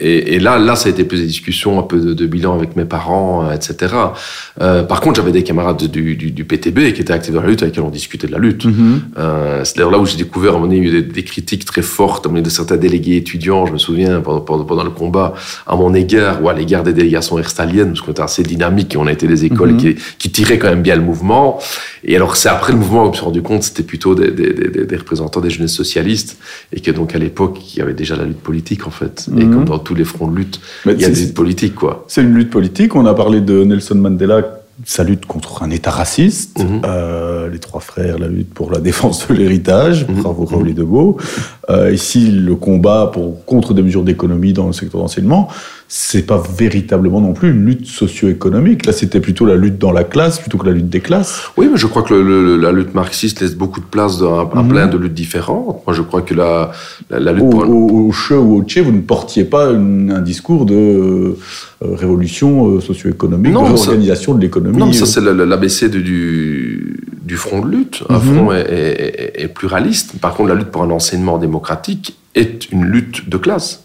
[0.00, 2.76] Et, et, là, là, ça a été plus des discussions, un peu de, bilan avec
[2.76, 3.94] mes parents, euh, etc.
[4.60, 7.48] Euh, par contre, j'avais des camarades du, du, du, PTB qui étaient actifs dans la
[7.48, 8.66] lutte, avec qui on discutait de la lutte.
[8.66, 9.00] Mm-hmm.
[9.18, 11.02] euh, c'est d'ailleurs là où j'ai découvert, à un moment donné, il y a eu
[11.02, 14.84] des, critiques très fortes, à un de certains délégués étudiants, je me souviens, pendant, pendant,
[14.84, 15.34] le combat,
[15.66, 18.96] à mon égard, ou à l'égard des délégations herstaliennes, parce qu'on était assez dynamique et
[18.96, 19.94] on a été des écoles mm-hmm.
[19.94, 21.60] qui, qui tiraient quand même bien le mouvement.
[22.04, 24.30] Et alors, c'est après le mouvement où je me suis rendu compte, c'était plutôt des,
[24.30, 26.38] des, des, des représentants des jeunesses socialistes,
[26.72, 29.28] et que donc à l'époque, il y avait déjà la lutte politique en fait.
[29.36, 29.54] Et mhm.
[29.54, 32.04] comme dans tous les fronts de lutte, il y a des luttes politiques quoi.
[32.08, 32.94] C'est une lutte politique.
[32.94, 36.82] On a parlé de Nelson Mandela sa lutte contre un État raciste, mhm.
[36.84, 40.22] euh, les trois frères, la lutte pour la défense de l'héritage, mmh.
[40.22, 41.18] bravo Raoul et Debeau.
[41.70, 45.48] Euh, ici, le combat pour, contre des mesures d'économie dans le secteur d'enseignement
[45.94, 48.86] c'est pas véritablement non plus une lutte socio-économique.
[48.86, 51.42] Là, c'était plutôt la lutte dans la classe plutôt que la lutte des classes.
[51.58, 54.68] Oui, mais je crois que la lutte marxiste laisse beaucoup de place un, mhm.
[54.70, 55.82] plein de luttes différentes.
[55.86, 56.72] Moi, je crois que la,
[57.10, 57.44] la, lutte...
[57.44, 57.68] Au, pour...
[57.68, 61.36] au, Che ou au Tché, vous ne portiez pas un discours de euh,
[61.82, 64.78] révolution euh, socio-économique, de réorganisation de l'économie.
[64.78, 68.02] Non, ça c'est l'ABC du, du front de lutte.
[68.08, 68.34] Un mhm.
[68.34, 70.18] front est, est pluraliste.
[70.22, 73.81] Par contre, la lutte pour un enseignement démocratique est une lutte de classe.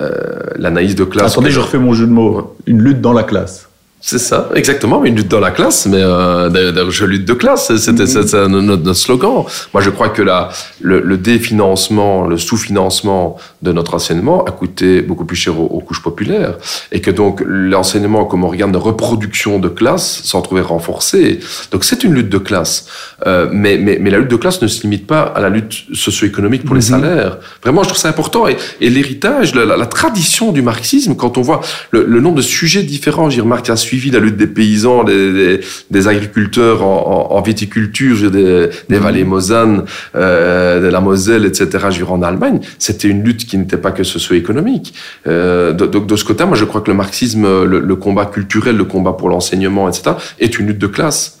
[0.00, 1.32] Euh, l'analyse de classe.
[1.32, 2.56] Attendez, je refais mon jeu de mots.
[2.66, 3.69] Une lutte dans la classe.
[4.02, 8.04] C'est ça, exactement, une lutte dans la classe, mais euh, je lutte de classe, c'était
[8.04, 8.46] mm-hmm.
[8.46, 9.44] notre, slogan.
[9.74, 10.48] Moi, je crois que la,
[10.80, 16.02] le, le définancement, le sous-financement de notre enseignement a coûté beaucoup plus cher aux, couches
[16.02, 16.54] populaires,
[16.92, 21.40] et que donc l'enseignement comme organe de reproduction de classe s'en trouvait renforcé.
[21.70, 22.86] Donc c'est une lutte de classe,
[23.26, 25.74] euh, mais, mais, mais, la lutte de classe ne se limite pas à la lutte
[25.92, 27.02] socio-économique pour les mm-hmm.
[27.02, 27.38] salaires.
[27.62, 31.42] Vraiment, je trouve ça important, et, et l'héritage, la, la, tradition du marxisme, quand on
[31.42, 31.60] voit
[31.90, 35.60] le, le nombre de sujets différents, j'y remarque à suivi la lutte des paysans, des,
[35.90, 39.02] des, agriculteurs en, en, viticulture, des, des mhm.
[39.02, 41.66] vallées mosanes, euh, de la Moselle, etc.,
[42.08, 44.94] en Allemagne, c'était une lutte qui n'était pas que socio-économique.
[45.26, 48.84] Euh, donc de, ce côté, moi je crois que le marxisme, le, combat culturel, le
[48.84, 51.40] combat pour l'enseignement, etc., est une lutte de classe.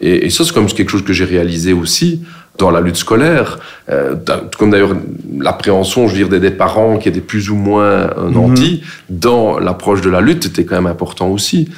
[0.00, 2.22] Et, et ça, c'est comme quelque chose que j'ai réalisé aussi
[2.60, 3.58] dans la lutte scolaire,
[3.88, 4.14] euh,
[4.58, 4.94] comme d'ailleurs
[5.38, 8.32] l'appréhension, je veux dire, des, parents qui étaient plus ou moins mhm.
[8.32, 11.68] nantis, dans l'approche de la lutte, était quand même important aussi.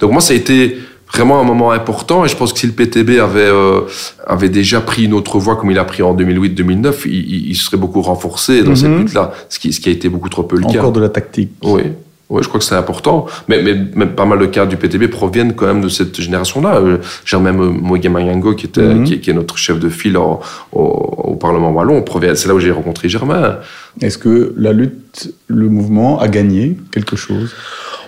[0.00, 0.78] Donc moi, ça a été
[1.12, 3.80] vraiment un moment important et je pense que si le PTB avait, euh,
[4.26, 7.76] avait déjà pris une autre voie comme il a pris en 2008-2009, il, il, serait
[7.76, 8.98] beaucoup renforcé dans cette mhm.
[9.00, 10.78] lutte-là, ce qui, ce qui a été beaucoup trop peu le cas.
[10.78, 11.50] Encore de la tactique.
[11.62, 11.82] Oui.
[12.30, 13.26] Oui, je crois que c'est important.
[13.48, 16.76] Mais, mais, mais, pas mal de cadres du PTB proviennent quand même de cette génération-là.
[16.76, 19.02] Euh, J'ai même Moïse Mayango, qui, était, Mhm.
[19.04, 20.38] qui, qui est notre chef de file au,
[20.70, 22.04] au, au Parlement wallon.
[22.36, 23.56] C'est là où j'ai rencontré Germain.
[24.00, 27.52] Est-ce que la lutte, le mouvement a gagné quelque chose?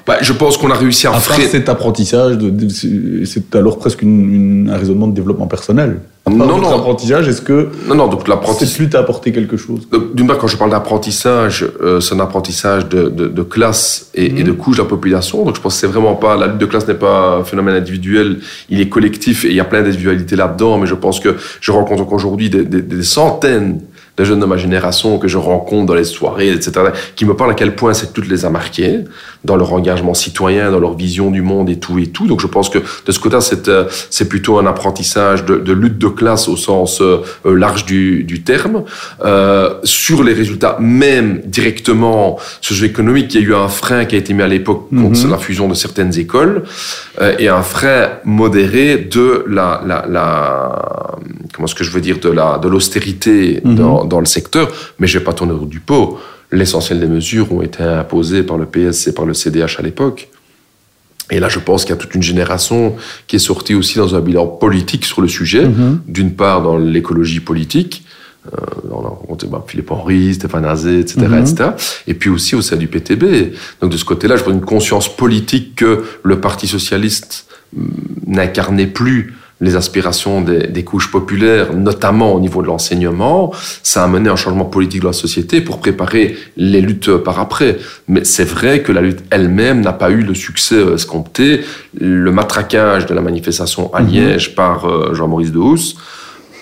[0.06, 1.48] Bah, je pense qu'on a réussi à À freiner.
[1.48, 2.36] cet apprentissage,
[3.24, 6.00] c'est- alors presque une- une- un raisonnement de développement personnel.
[6.30, 6.68] Non, non.
[6.76, 8.68] apprentissage, est-ce que Non, non, donc l'apprentissage.
[8.68, 12.20] cette lutte a apporté quelque chose D'une part, quand je parle d'apprentissage, euh, c'est un
[12.20, 15.44] apprentissage de, de, de classe et, et de couche de la population.
[15.44, 17.74] Donc je pense que c'est vraiment pas la lutte de classe n'est pas un phénomène
[17.74, 18.38] individuel,
[18.70, 20.78] il est collectif et il y a plein d'individualités là-dedans.
[20.78, 23.80] Mais je pense que je rencontre encore aujourd'hui des, des, des centaines
[24.22, 26.70] de jeunes de ma génération que je rencontre dans les soirées, etc.,
[27.16, 29.00] qui me parlent à quel point cette lutte les a marqués
[29.44, 32.26] dans leur engagement citoyen, dans leur vision du monde et tout et tout.
[32.26, 35.72] Donc je pense que de ce côté, c'est euh, c'est plutôt un apprentissage de, de
[35.72, 38.84] lutte de classe au sens euh, euh, large du, du terme.
[39.24, 44.18] Euh, sur les résultats même directement socio-économiques, il y a eu un frein qui a
[44.18, 45.30] été mis à l'époque contre Mhm.
[45.30, 46.62] la fusion de certaines écoles
[47.38, 50.26] et un frein modéré de la, la, la
[51.52, 53.74] comment est-ce que je veux dire de la de l'austérité Mhm.
[53.74, 54.70] dans, dans le secteur.
[54.98, 56.18] Mais je vais pas tourner autour du pot.
[56.50, 60.28] L'essentiel des mesures ont été imposées par le PS et par le CDH à l'époque.
[61.30, 62.94] Et là, je pense qu'il y a toute une génération
[63.26, 65.66] qui est sortie aussi dans un bilan politique sur le sujet.
[66.06, 68.04] D'une part, dans l'écologie politique.
[68.46, 68.56] Euh,
[68.90, 71.70] on a rencontré bah, Philippe Henry, Stéphane Azé, etc., etc.
[72.08, 73.54] Et puis aussi au sein du PTB.
[73.80, 77.46] Donc de ce côté-là, je vois une conscience politique que le Parti socialiste
[77.76, 77.88] hum,
[78.26, 83.52] n'incarnait plus les aspirations des, des couches populaires, notamment au niveau de l'enseignement,
[83.84, 87.78] ça a mené un changement politique de la société pour préparer les luttes par après.
[88.08, 91.60] Mais c'est vrai que la lutte elle-même n'a pas eu le succès euh, escompté.
[91.98, 95.96] Le matraquage de la manifestation à Liège par euh, Jean-Maurice Dehousse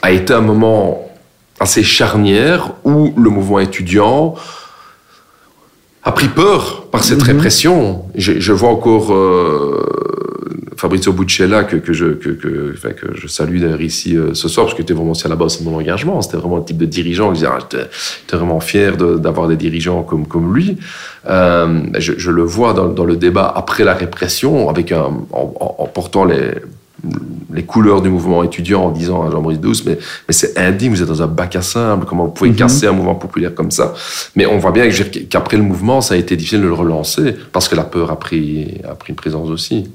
[0.03, 1.11] a été un moment
[1.59, 4.35] assez charnière où le mouvement étudiant
[6.03, 8.05] a pris peur par cette répression.
[8.15, 9.83] Je, je vois encore euh,
[10.81, 14.49] Fabrizio Buccella que, que, je, que, que, enfin, que je salue d'ailleurs ici euh, ce
[14.49, 16.23] soir parce que était vraiment aussi à la base de mon engagement.
[16.23, 17.33] C'était vraiment un type de dirigeant.
[17.33, 17.85] Ah, j'étais
[18.23, 20.79] j'étais vraiment fier de- d'avoir des dirigeants comme, comme lui.
[21.29, 25.55] Euh, je, je le vois dans, dans le débat après la répression avec un, en,
[25.61, 26.53] en- en portant les
[27.53, 29.97] les couleurs du mouvement étudiant en disant à Jean-Maurice Douce, mais,
[30.29, 32.93] mais c'est indigne, vous êtes dans un bac à sable, comment vous pouvez casser un
[32.93, 33.95] mouvement populaire comme ça?
[34.37, 34.87] Mais on voit bien
[35.31, 38.19] qu'après le mouvement, ça a été difficile de le relancer, parce que la peur a
[38.19, 39.88] pris, a pris une présence aussi.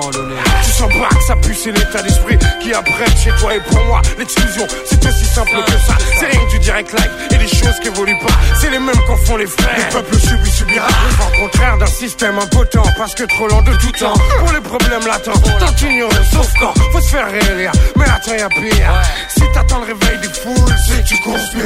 [0.00, 3.84] Tu sens pas que ça pue, c'est l'état d'esprit qui apprête chez toi et pour
[3.84, 4.00] moi.
[4.18, 5.94] L'exclusion, c'est aussi simple que ça.
[6.18, 8.32] C'est rien que du direct live et des choses qui évoluent pas.
[8.58, 9.76] C'est les mêmes qu'en font les frères.
[9.76, 10.88] Le peuple subit, subira.
[10.88, 14.14] Au contraire d'un système impotent, parce que trop lent de tout temps.
[14.38, 17.72] Pour les problèmes latents, tant ignoré, sauf quand faut se faire réélire.
[17.94, 19.02] Mais attends, y'a pire.
[19.28, 21.62] Si t'attends le réveil des foules, c'est tu conspires.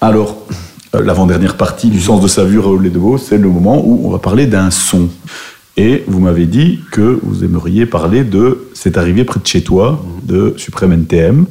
[0.00, 0.36] Alors,
[0.96, 4.10] euh, l'avant-dernière partie du sens de sa vue, Raoul Ledebo, c'est le moment où on
[4.10, 5.08] va parler d'un son.
[5.76, 10.04] Et vous m'avez dit que vous aimeriez parler de C'est arrivé près de chez toi,
[10.24, 11.46] de Suprême NTM.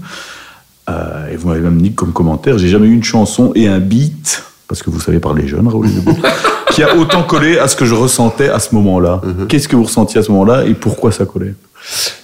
[0.89, 3.79] Euh, et vous m'avez même dit comme commentaire, j'ai jamais eu une chanson et un
[3.79, 5.87] beat, parce que vous savez parler jeune, Raoul
[6.71, 9.21] qui a autant collé à ce que je ressentais à ce moment-là.
[9.47, 11.53] Qu'est-ce que vous ressentiez à ce moment-là et pourquoi ça collait?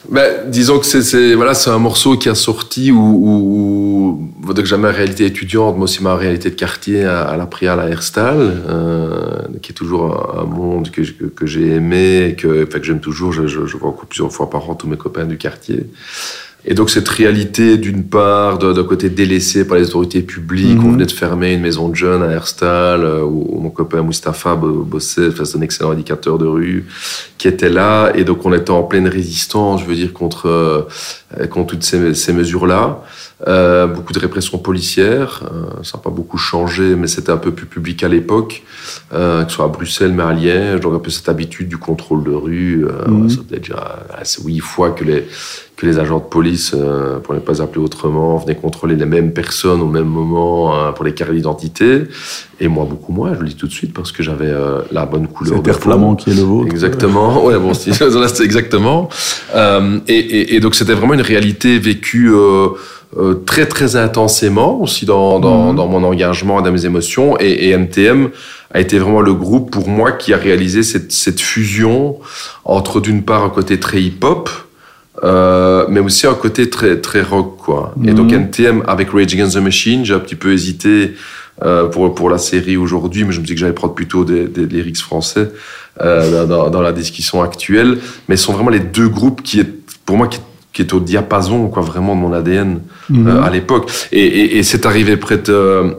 [0.10, 4.92] Ben, disons que c'est, voilà, un morceau qui a sorti où, où, où donc ma
[4.92, 9.40] réalité étudiante, mais aussi ma réalité de quartier à, à la Priale à Herstal, euh,
[9.62, 10.04] qui est toujours
[10.38, 13.32] un, un monde que, que, que j'ai aimé, et que, enfin, que j'aime toujours.
[13.32, 15.86] Je, je, je vois encore plusieurs fois par an tous mes copains du quartier.
[16.68, 20.86] Et donc cette réalité, d'une part, d'un côté délaissé par les autorités publiques, Mhm.
[20.88, 24.02] on venait de fermer une maison de jeunes à Herstal, euh, où, où mon copain
[24.02, 26.86] Mustapha bo- bossait, enfin, c'est un excellent indicateur de rue,
[27.38, 30.88] qui était là, et donc on était en pleine résistance, je veux dire, contre,
[31.50, 33.02] contre toutes ces, ces mesures-là.
[33.48, 37.52] Euh, beaucoup de répression policière, euh, ça n'a pas beaucoup changé, mais c'était un peu
[37.52, 38.64] plus public à l'époque,
[39.14, 41.78] euh, que ce soit à Bruxelles, mais à Liège, donc un peu cette habitude du
[41.78, 43.30] contrôle de rue, Mhm.
[43.30, 45.28] ça peut déjà assez huit fois que les,
[45.76, 46.74] que les agents de police,
[47.24, 50.92] pour ne pas les appeler autrement, venaient contrôler les mêmes personnes au même moment euh,
[50.92, 52.04] pour les cartes d'identité.
[52.62, 55.06] Et moi, beaucoup moins, je le dis tout de suite, parce que j'avais euh, la
[55.06, 55.62] bonne couleur.
[55.62, 55.74] Peau.
[55.74, 56.68] flamand qui est le vôtre.
[56.72, 57.44] Exactement.
[57.46, 59.10] Ouais, bon, si, là, c'est exactement.
[59.56, 62.68] Euh, et, et, et donc, c'était vraiment une réalité vécue euh,
[63.18, 65.76] euh, très, très intensément aussi dans, dans, Mhm.
[65.76, 67.38] dans mon engagement et dans mes émotions.
[67.40, 68.30] Et, et NTM
[68.74, 72.18] a été vraiment le groupe pour moi qui a réalisé cette, cette fusion
[72.64, 74.50] entre, d'une part, un côté très hip-hop,
[75.24, 77.94] euh, mais aussi un côté très, très rock, quoi.
[78.06, 78.42] Et donc, Mhm.
[78.50, 81.14] NTM avec Rage Against the Machine, j'ai un petit peu hésité
[81.64, 84.46] euh, pour, pour la série aujourd'hui, mais je me dis que j'allais prendre plutôt des,
[84.48, 85.52] des lyrics français.
[86.02, 89.70] euh, dans, dans la discussion actuelle, mais ce sont vraiment les deux groupes qui est,
[90.06, 90.40] pour moi, qui,
[90.74, 93.28] qui est au diapason, quoi, vraiment de mon ADN Mhm.
[93.28, 93.90] euh, à l'époque.
[94.12, 95.96] Et, et, et c'est arrivé près de,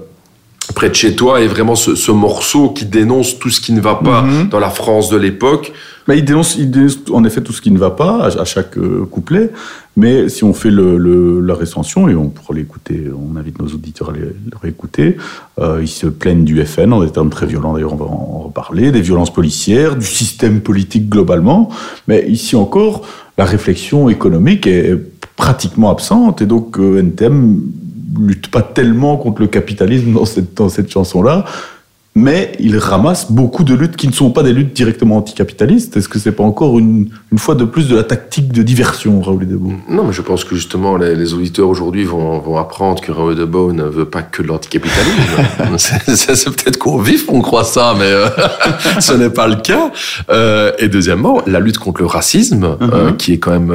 [0.74, 3.80] près de chez toi, et vraiment ce, ce morceau qui dénonce tout ce qui ne
[3.80, 4.48] va pas Mhm.
[4.48, 5.72] dans la France de l'époque.
[6.08, 8.44] Mais il dénonce, il dénonce en effet tout ce qui ne va pas à, à
[8.44, 9.50] chaque euh, couplet.
[9.96, 13.66] Mais si on fait le, le- la recension, et on pourra l'écouter, on invite nos
[13.66, 15.16] auditeurs à le réécouter,
[15.58, 18.42] euh, ils se plaignent du FN en des termes très violents, d'ailleurs on va en
[18.46, 21.70] reparler, des violences policières, du système politique globalement.
[22.08, 23.02] Mais ici encore,
[23.38, 24.96] la réflexion économique est
[25.36, 27.60] pratiquement absente, et donc euh, NTM
[28.20, 31.44] lutte pas tellement contre le capitalisme dans cette, dans cette chanson-là,
[32.16, 35.98] mais il ramasse beaucoup de luttes qui ne sont pas des luttes directement anticapitalistes.
[35.98, 39.20] Est-ce que c'est pas encore une, une fois de plus de la tactique de diversion,
[39.20, 43.02] Raoul Edebo Non, mais je pense que justement, les, les auditeurs aujourd'hui vont, vont apprendre
[43.02, 45.76] que Raoul de Beau ne veut pas que de l'anticapitalisme.
[45.76, 48.28] c'est peut-être qu'on vif, on croit ça, mais euh,
[48.98, 49.92] ce n'est pas le cas.
[50.30, 53.74] Euh, et deuxièmement, la lutte contre le racisme, euh, qui est quand même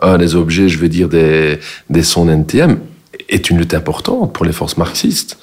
[0.00, 2.78] un des objets, je veux dire, des, des sons NTM,
[3.30, 5.38] est une lutte importante pour les forces marxistes.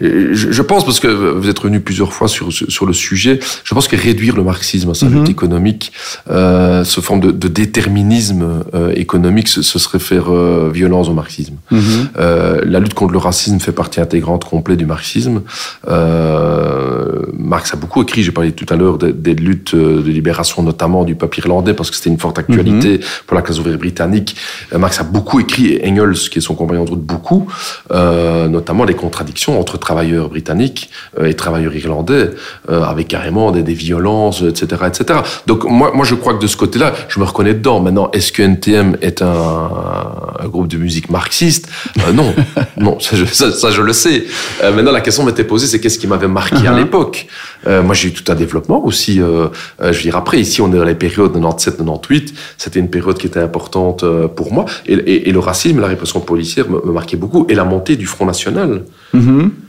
[0.00, 3.38] Et Je, je pense, parce que vous êtes revenu plusieurs fois sur, sur le sujet,
[3.64, 5.92] je pense que réduire le marxisme à sa lutte économique,
[6.30, 11.14] euh, ce forme de, de déterminisme euh, économique, ce, ce serait faire euh, violence au
[11.14, 11.54] marxisme.
[11.72, 15.42] Euh, la lutte contre le racisme fait partie intégrante complète du marxisme.
[15.88, 20.10] Euh, Marx a beaucoup écrit, j'ai parlé tout à l'heure des, des luttes euh, de
[20.10, 23.78] libération, notamment du peuple irlandais, parce que c'était une forte actualité pour la classe ouvrière
[23.78, 24.36] britannique.
[24.76, 27.46] Marx a beaucoup écrit, et Engels, qui est son compagnon de route, beaucoup,
[27.92, 30.82] euh, notamment les contradictions entre travailleurs britanniques
[31.18, 32.30] euh, et travailleurs irlandais,
[32.70, 35.20] euh, avec carrément des, des violences, etc., etc.
[35.46, 37.78] Donc moi, moi, je crois que de ce côté-là, je me reconnais dedans.
[37.80, 40.08] Maintenant, est-ce que NTM est un,
[40.44, 41.64] un groupe de musique marxiste?
[41.98, 42.30] Euh, Non,
[42.86, 44.24] non, ça je, ça, ça, je le sais.
[44.62, 47.26] Euh, maintenant, la question m'était posée, c'est qu'est-ce qui m'avait marqué à l'époque?
[47.66, 49.16] Euh, Moi, j'ai eu tout un développement aussi.
[49.16, 52.32] je veux dire, après, ici, on est dans les périodes 97-98.
[52.56, 54.00] C'était une période qui était importante
[54.38, 54.64] pour moi.
[54.86, 57.42] Et, et, et le racisme, la répression policière me, me marquait beaucoup.
[57.50, 58.70] Et la montée du Front National.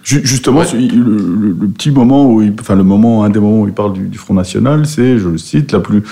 [0.03, 0.65] Ju- Justement, Ouais.
[0.73, 4.07] le, petit moment où, il, enfin le moment, un des moments où il parle du,
[4.07, 6.03] du Front National, c'est, je le cite, la plus,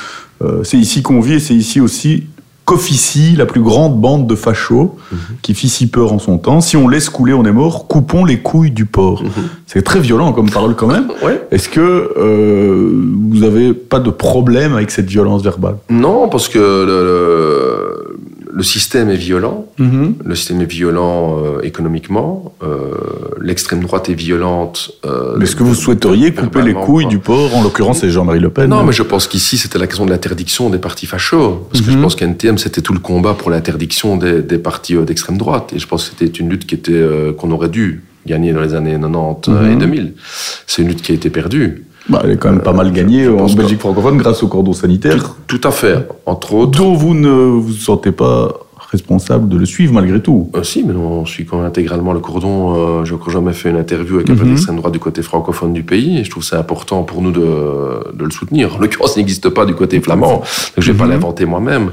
[0.43, 2.23] euh, c'est ici qu'on vit et c'est ici aussi
[2.65, 4.95] qu'officie la plus grande bande de fachos
[5.41, 6.61] qui fit si peur en son temps.
[6.61, 7.89] Si on laisse couler, on est mort.
[7.89, 9.21] Coupons les couilles du porc.
[9.67, 11.09] C'est très violent comme parole quand même.
[11.21, 11.45] Ouais.
[11.51, 12.89] Est-ce que euh,
[13.31, 15.75] vous avez pas de problème avec cette violence verbale?
[15.89, 18.17] Non, parce que le, le,
[18.55, 19.65] le système est violent.
[19.79, 22.53] Le système est violent euh, économiquement.
[22.61, 22.91] Euh,
[23.41, 24.91] L'extrême droite est violente.
[25.05, 28.39] euh, Mais est-ce que vous souhaiteriez couper les couilles du porc En l'occurrence, c'est Jean-Marie
[28.39, 28.69] Le Pen.
[28.69, 31.67] Non, mais je pense qu'ici, c'était la question de l'interdiction des partis fachos.
[31.71, 35.37] Parce que je pense qu'NTM, c'était tout le combat pour l'interdiction des, des partis d'extrême
[35.37, 35.71] droite.
[35.75, 37.03] Et je pense que c'était une lutte qui était,
[37.37, 40.13] qu'on aurait dû gagner dans les années 90 euh, et 2000.
[40.67, 41.85] C'est une lutte qui a été perdue.
[42.09, 44.47] Bah, elle est quand même pas mal je- gagnée je en Belgique francophone grâce au
[44.47, 45.35] cordon sanitaire.
[45.47, 46.07] Tout, tout à fait.
[46.25, 46.77] Entre autres.
[46.79, 48.51] dont vous ne vous sentez pas
[48.91, 50.51] responsable de le suivre malgré tout.
[50.55, 52.75] Euh, si, mais on suit quand même intégralement le cordon.
[52.75, 54.49] Euh, J'ai encore jamais fait une interview avec un peu Mhm.
[54.51, 56.19] d'extrême droite du côté francophone du pays.
[56.19, 58.75] Et je trouve que c'est important pour nous de, de le soutenir.
[58.75, 60.37] En l'occurrence, il n'existe pas du côté flamand.
[60.39, 60.43] Donc
[60.77, 61.11] je vais pas Mhm.
[61.11, 61.91] l'inventer moi-même.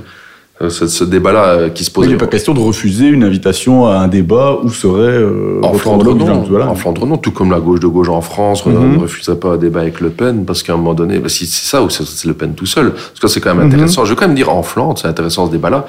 [0.63, 2.05] Euh, Ce, ce débat-là euh, qui se pose.
[2.07, 5.73] Il n'est pas question de refuser une invitation à un débat où serait euh, En
[5.73, 6.45] Flandre, non.
[6.45, 6.69] Zola.
[6.69, 7.17] En Flandre, non.
[7.17, 8.95] Tout comme la gauche de gauche en France Mhm.
[8.97, 11.47] ne refusait pas un débat avec Le Pen, parce qu'à un moment donné, bah, si
[11.47, 12.93] c'est ça ou c'est Le Pen tout seul.
[12.93, 13.73] Parce que c'est quand même Mhm.
[13.73, 14.05] intéressant.
[14.05, 15.87] Je veux quand même dire en Flandre, c'est intéressant ce débat-là.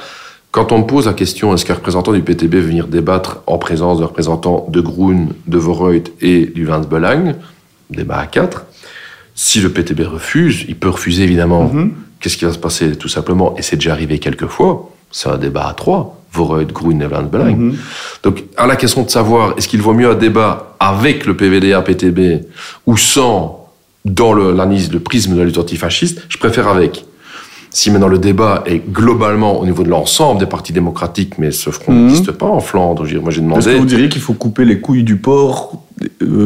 [0.51, 3.57] Quand on me pose la question, est-ce qu'un représentant du PTB veut venir débattre en
[3.57, 7.35] présence de représentants de Groen, de Vorreut et du Vins Belang,
[7.89, 8.65] débat à quatre,
[9.33, 11.69] si le PTB refuse, il peut refuser évidemment.
[11.73, 11.91] Mhm.
[12.21, 15.37] Qu'est-ce qui va se passer Tout simplement, et c'est déjà arrivé quelques fois, c'est un
[15.37, 17.55] débat à trois, Vorreut, Groen et.
[17.55, 17.75] Mhm.
[18.23, 21.81] Donc, à la question de savoir, est-ce qu'il vaut mieux un débat avec le PVDA,
[21.81, 22.45] PTB,
[22.85, 23.67] ou sans,
[24.05, 27.05] dans le, l'analyse, le prisme de la lutte antifasciste, je préfère avec.
[27.73, 31.69] Si maintenant le débat est globalement au niveau de l'ensemble des partis démocratiques, mais ce
[31.69, 32.05] front Mhm.
[32.07, 33.75] n'existe pas en Flandre, moi j'ai Est-ce que demandé.
[33.79, 35.73] vous diriez qu'il faut couper les couilles du porc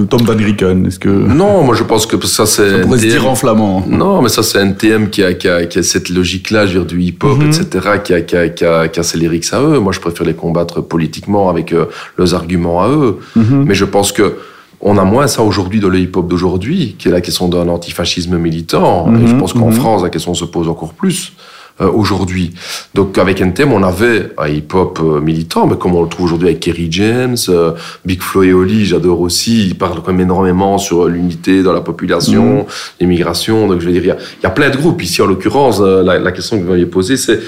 [0.09, 2.69] Tom Van Grieken Est-ce que Non, moi je pense que ça c'est.
[2.69, 5.65] ça pourrait se dire en flamand Non, mais ça c'est NTM qui a, qui a,
[5.65, 7.47] qui a cette logique-là, je veux dire, du hip-hop, Mhm.
[7.49, 9.79] etc., qui a, qui, a, qui, a, qui a ses lyrics à eux.
[9.79, 11.85] Moi je préfère les combattre politiquement avec euh,
[12.17, 13.17] leurs arguments à eux.
[13.35, 13.65] Mhm.
[13.67, 14.35] Mais je pense que
[14.81, 18.37] on a moins ça aujourd'hui dans le hip-hop d'aujourd'hui, qui est la question d'un antifascisme
[18.37, 19.07] militant.
[19.15, 19.71] Et je Mhm, pense qu'en.
[19.71, 21.33] France, la question se pose encore plus.
[21.81, 22.53] Euh, aujourd'hui.
[22.93, 26.47] Donc avec NTM, on avait un hip-hop euh, militant, mais comme on le trouve aujourd'hui
[26.47, 27.71] avec Kerry James, euh,
[28.05, 31.81] Big Flo et Oli, j'adore aussi, ils parlent quand même énormément sur l'unité dans la
[31.81, 32.65] population, Mhm.
[33.01, 33.67] l'immigration.
[33.67, 35.01] Donc je veux dire, il y a, il y a plein de groupes.
[35.03, 37.39] Ici, en l'occurrence, la, la question que vous m'aviez posée, c'est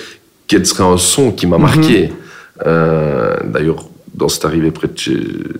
[0.47, 1.51] quel serait un son qui Mhm.
[1.51, 2.11] m'a marqué?
[2.65, 5.17] Euh, D'ailleurs, dans cette arrivée près de chez,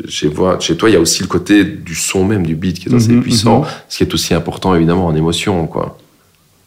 [0.10, 0.58] chez, toi,
[0.90, 3.22] il y a aussi le côté du son même, du beat qui est assez Mhm,
[3.22, 3.66] puissant, mhm.
[3.88, 5.98] ce qui est aussi important évidemment en émotion, quoi.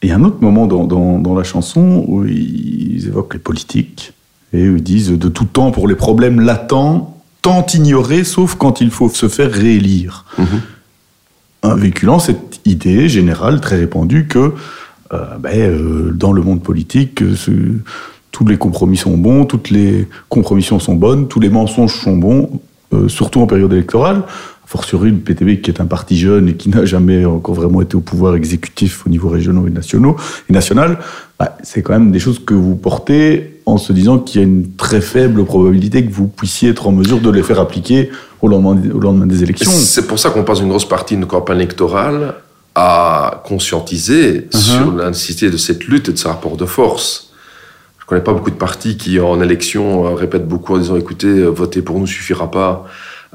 [0.03, 4.13] Et un autre moment dans, dans, dans la chanson où ils évoquent les politiques
[4.53, 8.91] et ils disent de tout temps pour les problèmes latents, tant ignorés, sauf quand il
[8.91, 10.25] faut se faire réélire.
[11.63, 14.55] Un véhiculant cette idée générale très répandue que
[15.13, 17.83] euh, ben, euh, dans le monde politique, euh,
[18.33, 22.61] tous les compromis sont bons, toutes les compromissions sont bonnes, tous les mensonges sont bons,
[23.09, 24.23] surtout en période électorale.
[24.71, 27.97] Fortiori, le PTB qui est un parti jeune et qui n'a jamais encore vraiment été
[27.97, 31.01] au pouvoir exécutif au niveau régional et, national,
[31.41, 34.47] bah, c'est quand même des choses que vous portez en se disant qu'il y a
[34.47, 38.11] une très faible probabilité que vous puissiez être en mesure de les faire appliquer
[38.43, 39.73] au lendemain, au lendemain des élections.
[39.73, 42.35] C'est pour ça qu'on passe une grosse partie de nos campagnes électorales
[42.77, 44.57] à conscientiser Uh-huh.
[44.57, 47.33] sur la nécessité de cette lutte et de ce rapport de force.
[47.99, 51.27] Je connais pas beaucoup de partis qui, en élection, euh, répètent beaucoup en disant écoutez,
[51.27, 52.87] euh, voter pour nous suffira pas.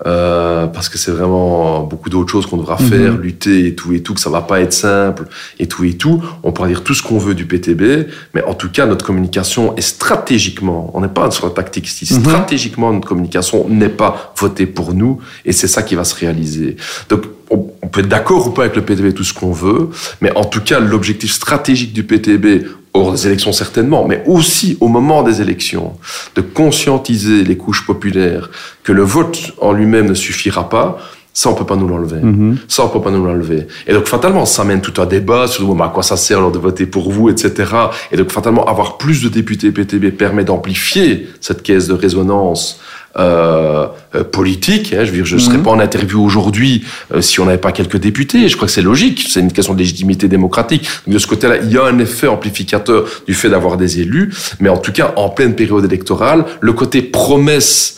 [0.06, 3.22] Euh, parce que c'est vraiment beaucoup d'autres choses qu'on devra faire, Mhm.
[3.22, 5.26] lutter et tout et tout, que ça va pas être simple
[5.60, 6.22] et tout et tout.
[6.44, 9.76] On pourra dire tout ce qu'on veut du PTB, mais en tout cas, notre communication
[9.78, 12.20] est stratégiquement, on n'est pas sur la tactique ici, Mhm.
[12.26, 16.76] stratégiquement, notre communication n'est pas voter pour nous, et c'est ça qui va se réaliser.
[17.10, 17.22] Donc,
[17.56, 19.90] on, on peut être d'accord ou pas avec le PTB, tout ce qu'on veut,
[20.22, 24.88] mais en tout cas, l'objectif stratégique du PTB, hors des élections certainement, mais aussi au
[24.88, 25.94] moment des élections,
[26.36, 28.50] de conscientiser les couches populaires
[28.84, 30.98] que le vote en lui-même ne suffira pas,
[31.34, 32.22] ça, on peut pas nous l'enlever.
[32.22, 32.60] Mhm.
[32.70, 33.68] Ça, on peut pas nous l'enlever.
[33.88, 36.54] Et donc, fatalement, ça mène tout un débat sur bah, à quoi ça sert alors
[36.54, 37.72] de voter pour vous, etc.
[38.14, 42.80] Et donc, fatalement, avoir plus de députés PTB permet d'amplifier cette caisse de résonance
[43.18, 43.88] euh,
[44.32, 44.94] politique.
[44.94, 45.06] Hein.
[45.06, 47.72] Je veux dire, je ne serais pas en interview aujourd'hui euh, si on n'avait pas
[47.72, 48.50] quelques députés.
[48.50, 49.26] Je crois que c'est logique.
[49.30, 50.88] C'est une question de légitimité démocratique.
[51.06, 54.34] Donc, de ce côté-là, il y a un effet amplificateur du fait d'avoir des élus.
[54.60, 57.98] Mais en tout cas, en pleine période électorale, le côté promesse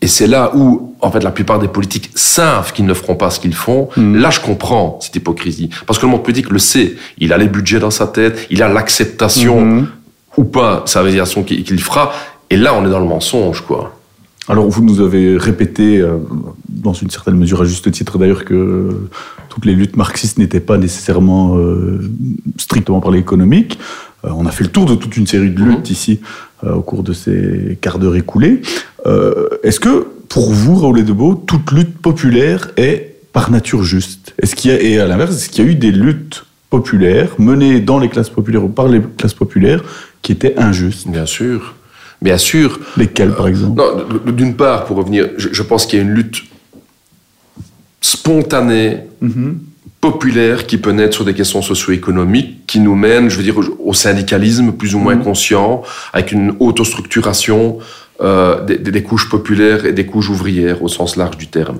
[0.00, 3.30] et c'est là où, en fait, la plupart des politiques savent qu'ils ne feront pas
[3.30, 3.88] ce qu'ils font.
[3.96, 5.70] Là, je comprends cette hypocrisie.
[5.86, 6.94] Parce que le monde politique le sait.
[7.18, 9.88] Il a les budgets dans sa tête, il a l'acceptation Mhm.
[10.36, 12.12] ou pas, sa réalisation qu'il qu'il fera.
[12.48, 13.97] Et là, on est dans le mensonge, quoi.
[14.48, 16.16] Alors, vous nous avez répété, euh,
[16.68, 19.08] dans une certaine mesure à juste titre d'ailleurs, que
[19.50, 22.00] toutes les luttes marxistes n'étaient pas nécessairement euh,
[22.56, 23.78] strictement parlé économiques.
[24.24, 26.20] Euh, on a fait le tour de toute une série de luttes ici
[26.64, 28.62] euh, au cours de ces quarts d'heure écoulés.
[29.06, 34.34] Euh, Est-ce que, pour vous, Raoul Debeau, toute lutte populaire est par nature juste?
[34.40, 37.30] Est-ce qu'il y a, et à l'inverse, est-ce qu'il y a eu des luttes populaires
[37.38, 39.82] menées dans les classes populaires ou par les classes populaires
[40.22, 41.08] qui étaient injustes?
[41.08, 41.74] Bien sûr.
[42.20, 42.80] Bien sûr.
[42.96, 43.80] Lesquelles, par exemple
[44.26, 46.42] d- d'une part, pour revenir, je, je pense qu'il y a une lutte
[48.00, 48.98] spontanée,
[50.00, 53.94] populaire, qui peut naître sur des questions socio-économiques, qui nous mène, je veux dire, au,
[53.94, 57.78] syndicalisme plus ou moins conscient, avec une autostructuration
[58.20, 61.78] euh, des couches populaires et des couches ouvrières au sens large du terme.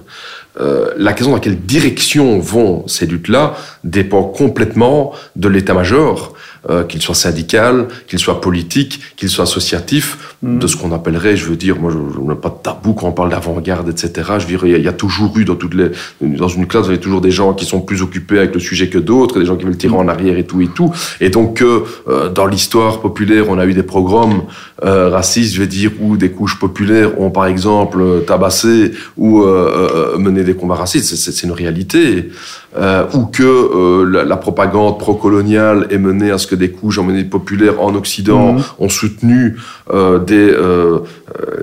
[0.61, 6.35] Euh, la question dans quelle direction vont ces luttes-là dépend complètement de l'état-major,
[6.71, 11.47] euh, qu'il soit syndical, qu'il soit politique, qu'il soit associatif, de ce qu'on appellerait, je
[11.47, 14.11] veux dire, moi je, je n'ai pas de tabou quand on parle d'avant-garde, etc.
[14.39, 15.89] Je veux dire, il y, a- il y a toujours eu dans toutes les,
[16.21, 18.89] dans une classe, vous avez toujours des gens qui sont plus occupés avec le sujet
[18.89, 20.93] que d'autres, des gens qui veulent tirer en arrière et tout et tout.
[21.21, 24.43] Et donc, euh, euh, dans l'histoire populaire, on a eu des programmes
[24.85, 29.43] euh, racistes, je vais dire, où des couches populaires ont par exemple euh, tabassé ou
[29.43, 31.17] euh, euh, mené des combats racistes.
[31.17, 32.31] C'est une réalité.
[32.77, 36.99] Euh, ou que euh, la, la propagande pro-coloniale est menée à ce que des couches
[36.99, 38.63] emmenées populaires en Occident Mhm.
[38.79, 39.57] ont soutenu
[39.91, 40.99] euh, des, euh,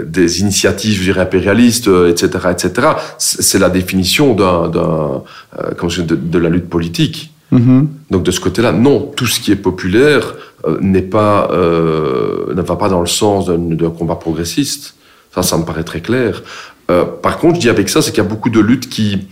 [0.03, 2.87] des initiatives, je dirais, impérialistes, euh, etc., etc.
[3.19, 5.21] C'est la définition d'un, d'un,
[5.59, 7.31] euh, de, de la lutte politique.
[7.51, 7.87] Mhm.
[8.09, 10.33] Donc de ce côté-là, non, tout ce qui est populaire
[10.67, 14.95] euh, n'est pas, euh, ne va pas dans le sens d'un, d'un combat progressiste.
[15.35, 16.41] Ça, ça me paraît très clair.
[16.89, 19.27] Euh, par contre, je dis avec ça, c'est qu'il y a beaucoup de luttes qui,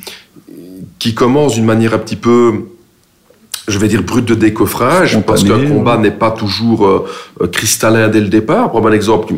[1.04, 2.54] qui commencent d'une manière un petit peu,
[3.68, 7.06] je vais dire, brute de décoffrage, parce qu'un combat n'est pas toujours euh,
[7.42, 8.70] euh, cristallin dès le départ.
[8.70, 9.34] Pour un bon exemple,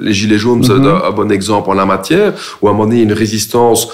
[0.00, 0.86] les Gilets jaunes, c'est Mhm.
[0.86, 3.88] un, un bon exemple en la matière, où à un moment donné, une résistance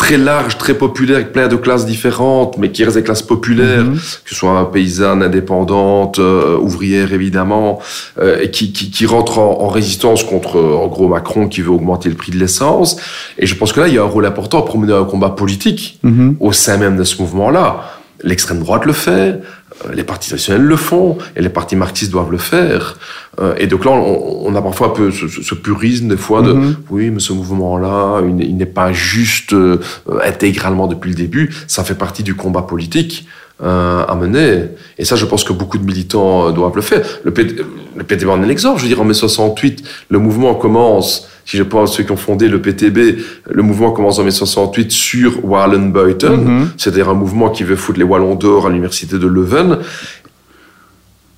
[0.00, 3.84] très large, très populaire, avec plein de classes différentes, mais qui reste des classes populaires,
[3.84, 3.94] Mhm.
[4.24, 7.78] que ce soit paysannes, indépendantes, euh, ouvrières évidemment,
[8.18, 11.70] euh, et qui, qui, qui rentrent en, en résistance contre, en gros, Macron qui veut
[11.70, 12.96] augmenter le prix de l'essence.
[13.38, 15.30] Et je pense que là, il y a un rôle important pour mener un combat
[15.30, 16.36] politique Mhm.
[16.40, 17.99] au sein même de ce mouvement-là.
[18.22, 19.40] L'extrême droite le fait,
[19.86, 22.98] euh, les partis traditionnels le font, et les partis marxistes doivent le faire.
[23.40, 26.52] Euh, et donc là, on, on a parfois un peu ce, purisme des fois de
[26.52, 26.76] Mhm.
[26.90, 29.78] oui, mais ce mouvement-là, il, n'est- il n'est pas juste euh,
[30.24, 31.54] intégralement depuis le début.
[31.66, 33.26] Ça fait partie du combat politique.
[33.62, 34.68] euh, à mener.
[34.96, 37.02] Et ça, je pense que beaucoup de militants doivent le faire.
[37.24, 37.56] Le, P-
[37.94, 38.78] le PTB en est l'exemple.
[38.78, 42.16] Je veux dire, en mai 68, le mouvement commence, si je pense ceux qui ont
[42.16, 43.18] fondé le PTB,
[43.50, 46.68] le mouvement commence en mai 68 sur Wallenbeuten, Mhm.
[46.76, 49.78] c'est-à-dire un mouvement qui veut foutre les Wallons d'or à l'université de Leuven.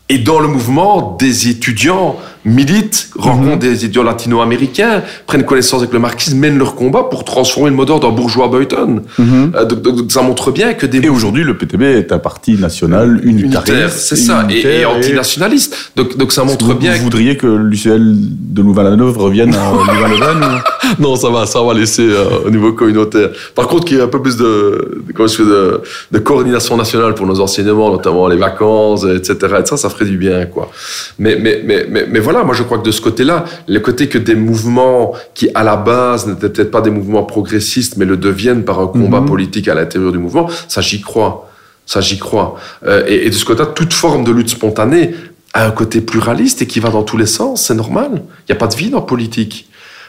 [0.08, 5.98] Et dans le mouvement, des étudiants militent, rencontrent des étudiants latino-américains, prennent connaissance avec le
[5.98, 9.02] marxisme, mènent leur combat pour transformer le mot d'ordre en bourgeois Boyton.
[9.20, 12.54] Euh, donc, donc, ça montre bien que des Et aujourd'hui, le PTB est un parti
[12.54, 13.68] national unitariste.
[13.68, 15.76] unitaires, c'est ça, et, et unitaire antinationaliste.
[15.96, 16.94] Donc, donc ça montre Vous, bien.
[16.96, 20.60] vous voudriez que l'UCL de Louvain-la-Neuve revienne à Louvain-la-Neuve
[20.98, 23.30] ou- Non, ça va, ça on va laisser euh, au niveau communautaire.
[23.54, 28.28] Par contre, qu'il y ait un peu plus de coordination nationale pour nos enseignements, notamment
[28.28, 29.36] les vacances, etc.
[29.62, 30.70] Et ça, ça ferait du bien, quoi.
[31.18, 34.08] Mais, mais, mais, mais, mais voilà, moi je crois que de ce côté-là, le côté
[34.08, 38.16] que des mouvements qui à la base n'étaient peut-être pas des mouvements progressistes, mais le
[38.16, 39.26] deviennent par un combat Mhm.
[39.26, 41.48] politique à l'intérieur du mouvement, ça j'y crois.
[41.86, 42.56] Ça j'y crois.
[42.86, 45.14] Euh, et, et de ce côté-là, toute forme de lutte spontanée
[45.52, 48.10] a un côté pluraliste et qui va dans tous les sens, c'est normal.
[48.14, 49.68] Il n'y a pas de vide en politique.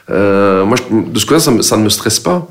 [0.10, 2.48] Euh, moi, je- de ce côté-là, ça ne me stresse pas.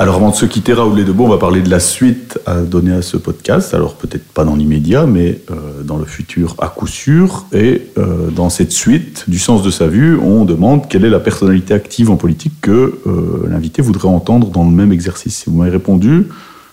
[0.00, 2.92] Alors avant de se quitter, Raoul Debo, on va parler de la suite à donner
[2.92, 3.74] à ce podcast.
[3.74, 7.46] Alors peut-être pas dans l'immédiat, mais euh, dans le futur à coup sûr.
[7.52, 11.18] Et euh, dans cette suite du sens de sa vue, on demande quelle est la
[11.18, 15.48] personnalité active en politique que euh, l'invité voudrait entendre dans le même exercice.
[15.48, 16.28] Et vous m'avez répondu,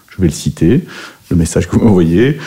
[0.09, 0.85] je vais le citer,
[1.31, 2.37] le message que vous m'envoyez.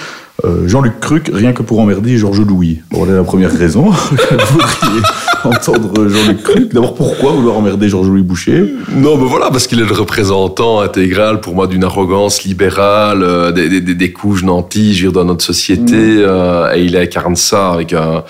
[0.44, 2.82] Euh, Jean-Luc Cruc, rien que pour emmerder Georges Louis.
[2.92, 3.90] Bon, voilà la première raison
[5.44, 6.72] entendre Jean-Luc Cruc.
[6.74, 8.74] D'abord, pourquoi vouloir emmerder Georges-Louis Boucher?
[8.94, 13.52] Non, mais voilà, parce qu'il est le représentant intégral pour moi d'une arrogance libérale, euh,
[13.52, 17.36] des, des, des- couches nantis, je veux dire, dans notre société, euh, et il incarne
[17.36, 18.24] ça avec un,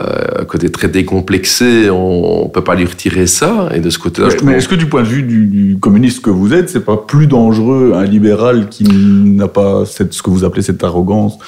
[0.00, 1.90] euh, un côté très décomplexé.
[1.90, 4.86] On, on peut pas lui retirer ça, et de ce côté-là, mais est-ce que du
[4.86, 8.68] point de vue du, du communiste que vous êtes, c'est pas plus dangereux un libéral
[8.68, 11.38] qui n'a pas cette, ce que vous appelez cette arrogance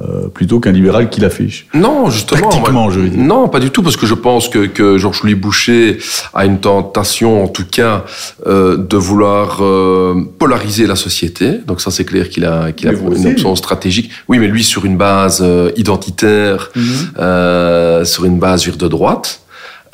[0.00, 2.48] euh, plutôt qu'un libéral qui l'affiche Non, justement.
[2.48, 3.20] Tactiquement, je veux dire.
[3.22, 5.98] Non, pas du tout, parce que je pense que, que Georges-Louis Boucher
[6.32, 8.04] a une tentation, en tout cas,
[8.46, 11.58] euh, de vouloir euh, polariser la société.
[11.66, 14.10] Donc ça, c'est clair qu'il a, qu'il une option stratégique.
[14.28, 15.44] Oui, mais lui, sur une base
[15.76, 18.04] identitaire, Mhm.
[18.04, 19.40] sur une base de droite.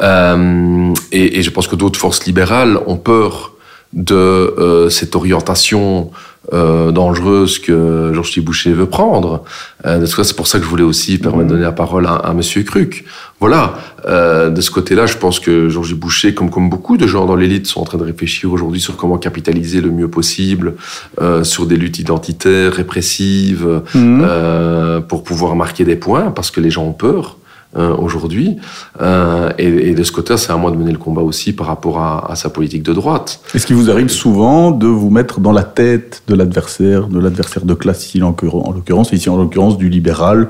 [0.00, 3.52] Et, et je pense que d'autres forces libérales ont peur
[3.92, 6.10] de cette orientation
[6.52, 9.44] euh, dangereuse que Georges Boucher veut prendre.
[9.84, 12.32] Euh, c'est pour ça que je voulais aussi permettre de donner la parole à, à
[12.34, 13.04] Monsieur Cruc.
[13.40, 13.74] Voilà.
[14.06, 17.36] Euh, de ce côté-là, je pense que Georges Boucher, comme comme beaucoup de gens dans
[17.36, 20.74] l'élite, sont en train de réfléchir aujourd'hui sur comment capitaliser le mieux possible
[21.20, 24.22] euh, sur des luttes identitaires, répressives, Mhm.
[24.24, 27.36] euh, pour pouvoir marquer des points, parce que les gens ont peur.
[27.76, 28.56] Euh, aujourd'hui
[29.00, 31.66] Euh, et, et de ce côté-là, c'est à moi de mener le combat aussi par
[31.66, 33.40] rapport à, à sa politique de droite.
[33.54, 37.64] Est-ce qu'il vous arrive souvent de vous mettre dans la tête de l'adversaire, de l'adversaire
[37.64, 40.48] de classe ici en l'occurrence- en l'occurrence, ici en l'occurrence du libéral,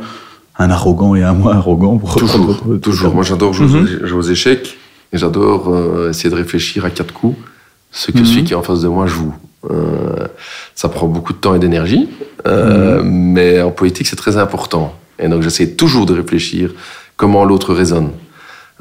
[0.58, 3.14] un arrogant et un moins arrogant pour Toujours, votre- toujours.
[3.14, 3.88] Moi, j'adore jouer, Mhm.
[4.02, 4.76] aux- jouer aux échecs
[5.12, 7.36] et j'adore euh, essayer de réfléchir à quatre coups
[7.92, 8.24] ce que Mhm.
[8.24, 9.34] celui qui est en face de moi joue.
[10.74, 12.08] Ça prend beaucoup de temps et d'énergie,
[12.46, 14.94] euh, mais en politique, c'est très important.
[15.18, 16.70] Et donc, j'essaie toujours de réfléchir
[17.18, 18.12] comment l'autre résonne.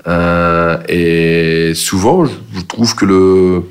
[0.07, 3.63] Euh, et souvent, je trouve que le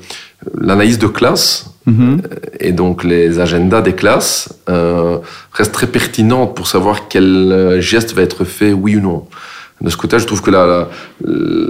[0.53, 2.21] l'analyse de classe Mhm.
[2.59, 5.19] et donc les agendas des classes euh,
[5.53, 9.25] restent très pertinentes pour savoir quel euh, geste va être fait, oui ou non.
[9.79, 10.89] De ce côté, je trouve que la, la,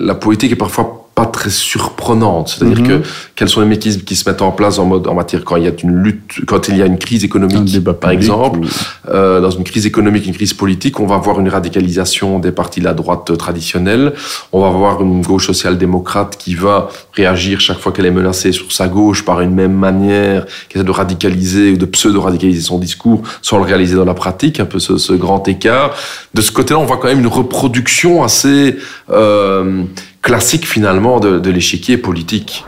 [0.10, 2.49] la politique est parfois pas très surprenante.
[2.49, 2.88] C'est-à-dire Mhm.
[3.01, 5.55] que quels sont les mécanismes qui se mettent en place en mode en matière quand
[5.55, 8.65] il y a une lutte, quand il y a une crise économique, par exemple, ou-
[9.09, 12.82] euh, dans une crise économique, une crise politique, on va avoir une radicalisation des partis
[12.82, 14.13] de la droite traditionnelle.
[14.53, 18.72] On va avoir une gauche social-démocrate qui va réagir chaque fois qu'elle est menacée sur
[18.72, 23.24] sa gauche par une même manière, qui essaie de radicaliser ou de pseudo-radicaliser son discours
[23.41, 25.95] sans le réaliser dans la pratique, un peu ce, ce grand écart.
[26.36, 28.78] De ce côté-là, on voit quand même une reproduction assez
[29.09, 29.82] euh,
[30.22, 32.65] classique finalement de, de l'échiquier politique.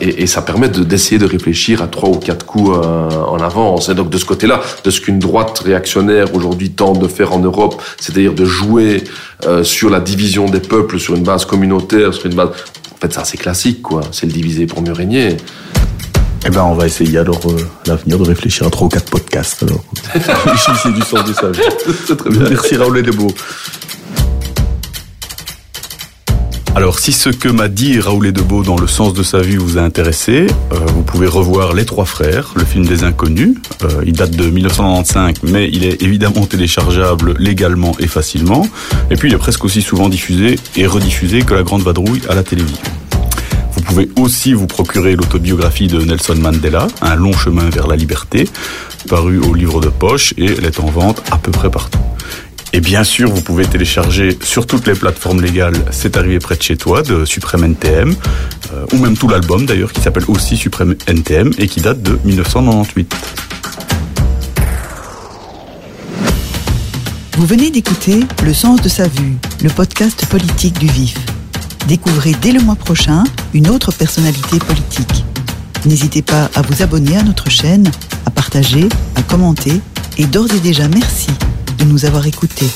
[0.00, 3.38] Et, et ça permet de- d'essayer de, réfléchir à trois ou quatre coups euh, en
[3.40, 3.88] avance.
[3.88, 7.38] Et donc de ce côté-là, de ce qu'une droite réactionnaire aujourd'hui tente de faire en
[7.38, 9.04] Europe, c'est-à-dire de jouer
[9.46, 12.48] euh, sur la division des peuples sur une base communautaire, sur une base...
[12.48, 14.00] En fait, c'est assez classique, quoi.
[14.12, 15.36] C'est le diviser pour mieux régner.
[16.46, 17.56] Eh ben, on va essayer alors euh,
[17.86, 19.62] à l'avenir de réfléchir à trois ou quatre podcasts.
[19.62, 19.82] Alors,
[20.82, 21.60] c'est du sens de sa vie.
[22.06, 22.48] C'est très bien.
[22.48, 23.28] Merci Raoul Debo.
[26.76, 29.78] Alors, si ce que m'a dit Raoul Debo dans le sens de sa vie vous
[29.78, 33.56] a intéressé, euh, vous pouvez revoir Les Trois Frères, le film des Inconnus.
[33.82, 38.68] Euh, il date de 1995, mais il est évidemment téléchargeable légalement et facilement.
[39.10, 42.34] Et puis, il est presque aussi souvent diffusé et rediffusé que La Grande Vadrouille à
[42.34, 42.82] la télévision.
[43.72, 48.50] Vous pouvez aussi vous procurer l'autobiographie de Nelson Mandela, Un long chemin vers la liberté,
[49.08, 52.05] paru au livre de poche et elle est en vente à peu près partout.
[52.76, 56.62] Et bien sûr, vous pouvez télécharger sur toutes les plateformes légales C'est arrivé près de
[56.62, 58.14] chez toi de Suprême NTM,
[58.74, 62.18] euh, ou même tout l'album d'ailleurs qui s'appelle aussi Suprême NTM et qui date de
[62.26, 63.16] 1998.
[67.38, 71.16] Vous venez d'écouter Le sens de sa vue, le podcast politique du vif.
[71.88, 73.24] Découvrez dès le mois prochain
[73.54, 75.24] une autre personnalité politique.
[75.86, 77.90] N'hésitez pas à vous abonner à notre chaîne,
[78.26, 79.80] à partager, à commenter
[80.18, 81.30] et d'ores et déjà merci
[81.76, 82.70] de nous avoir écoutés.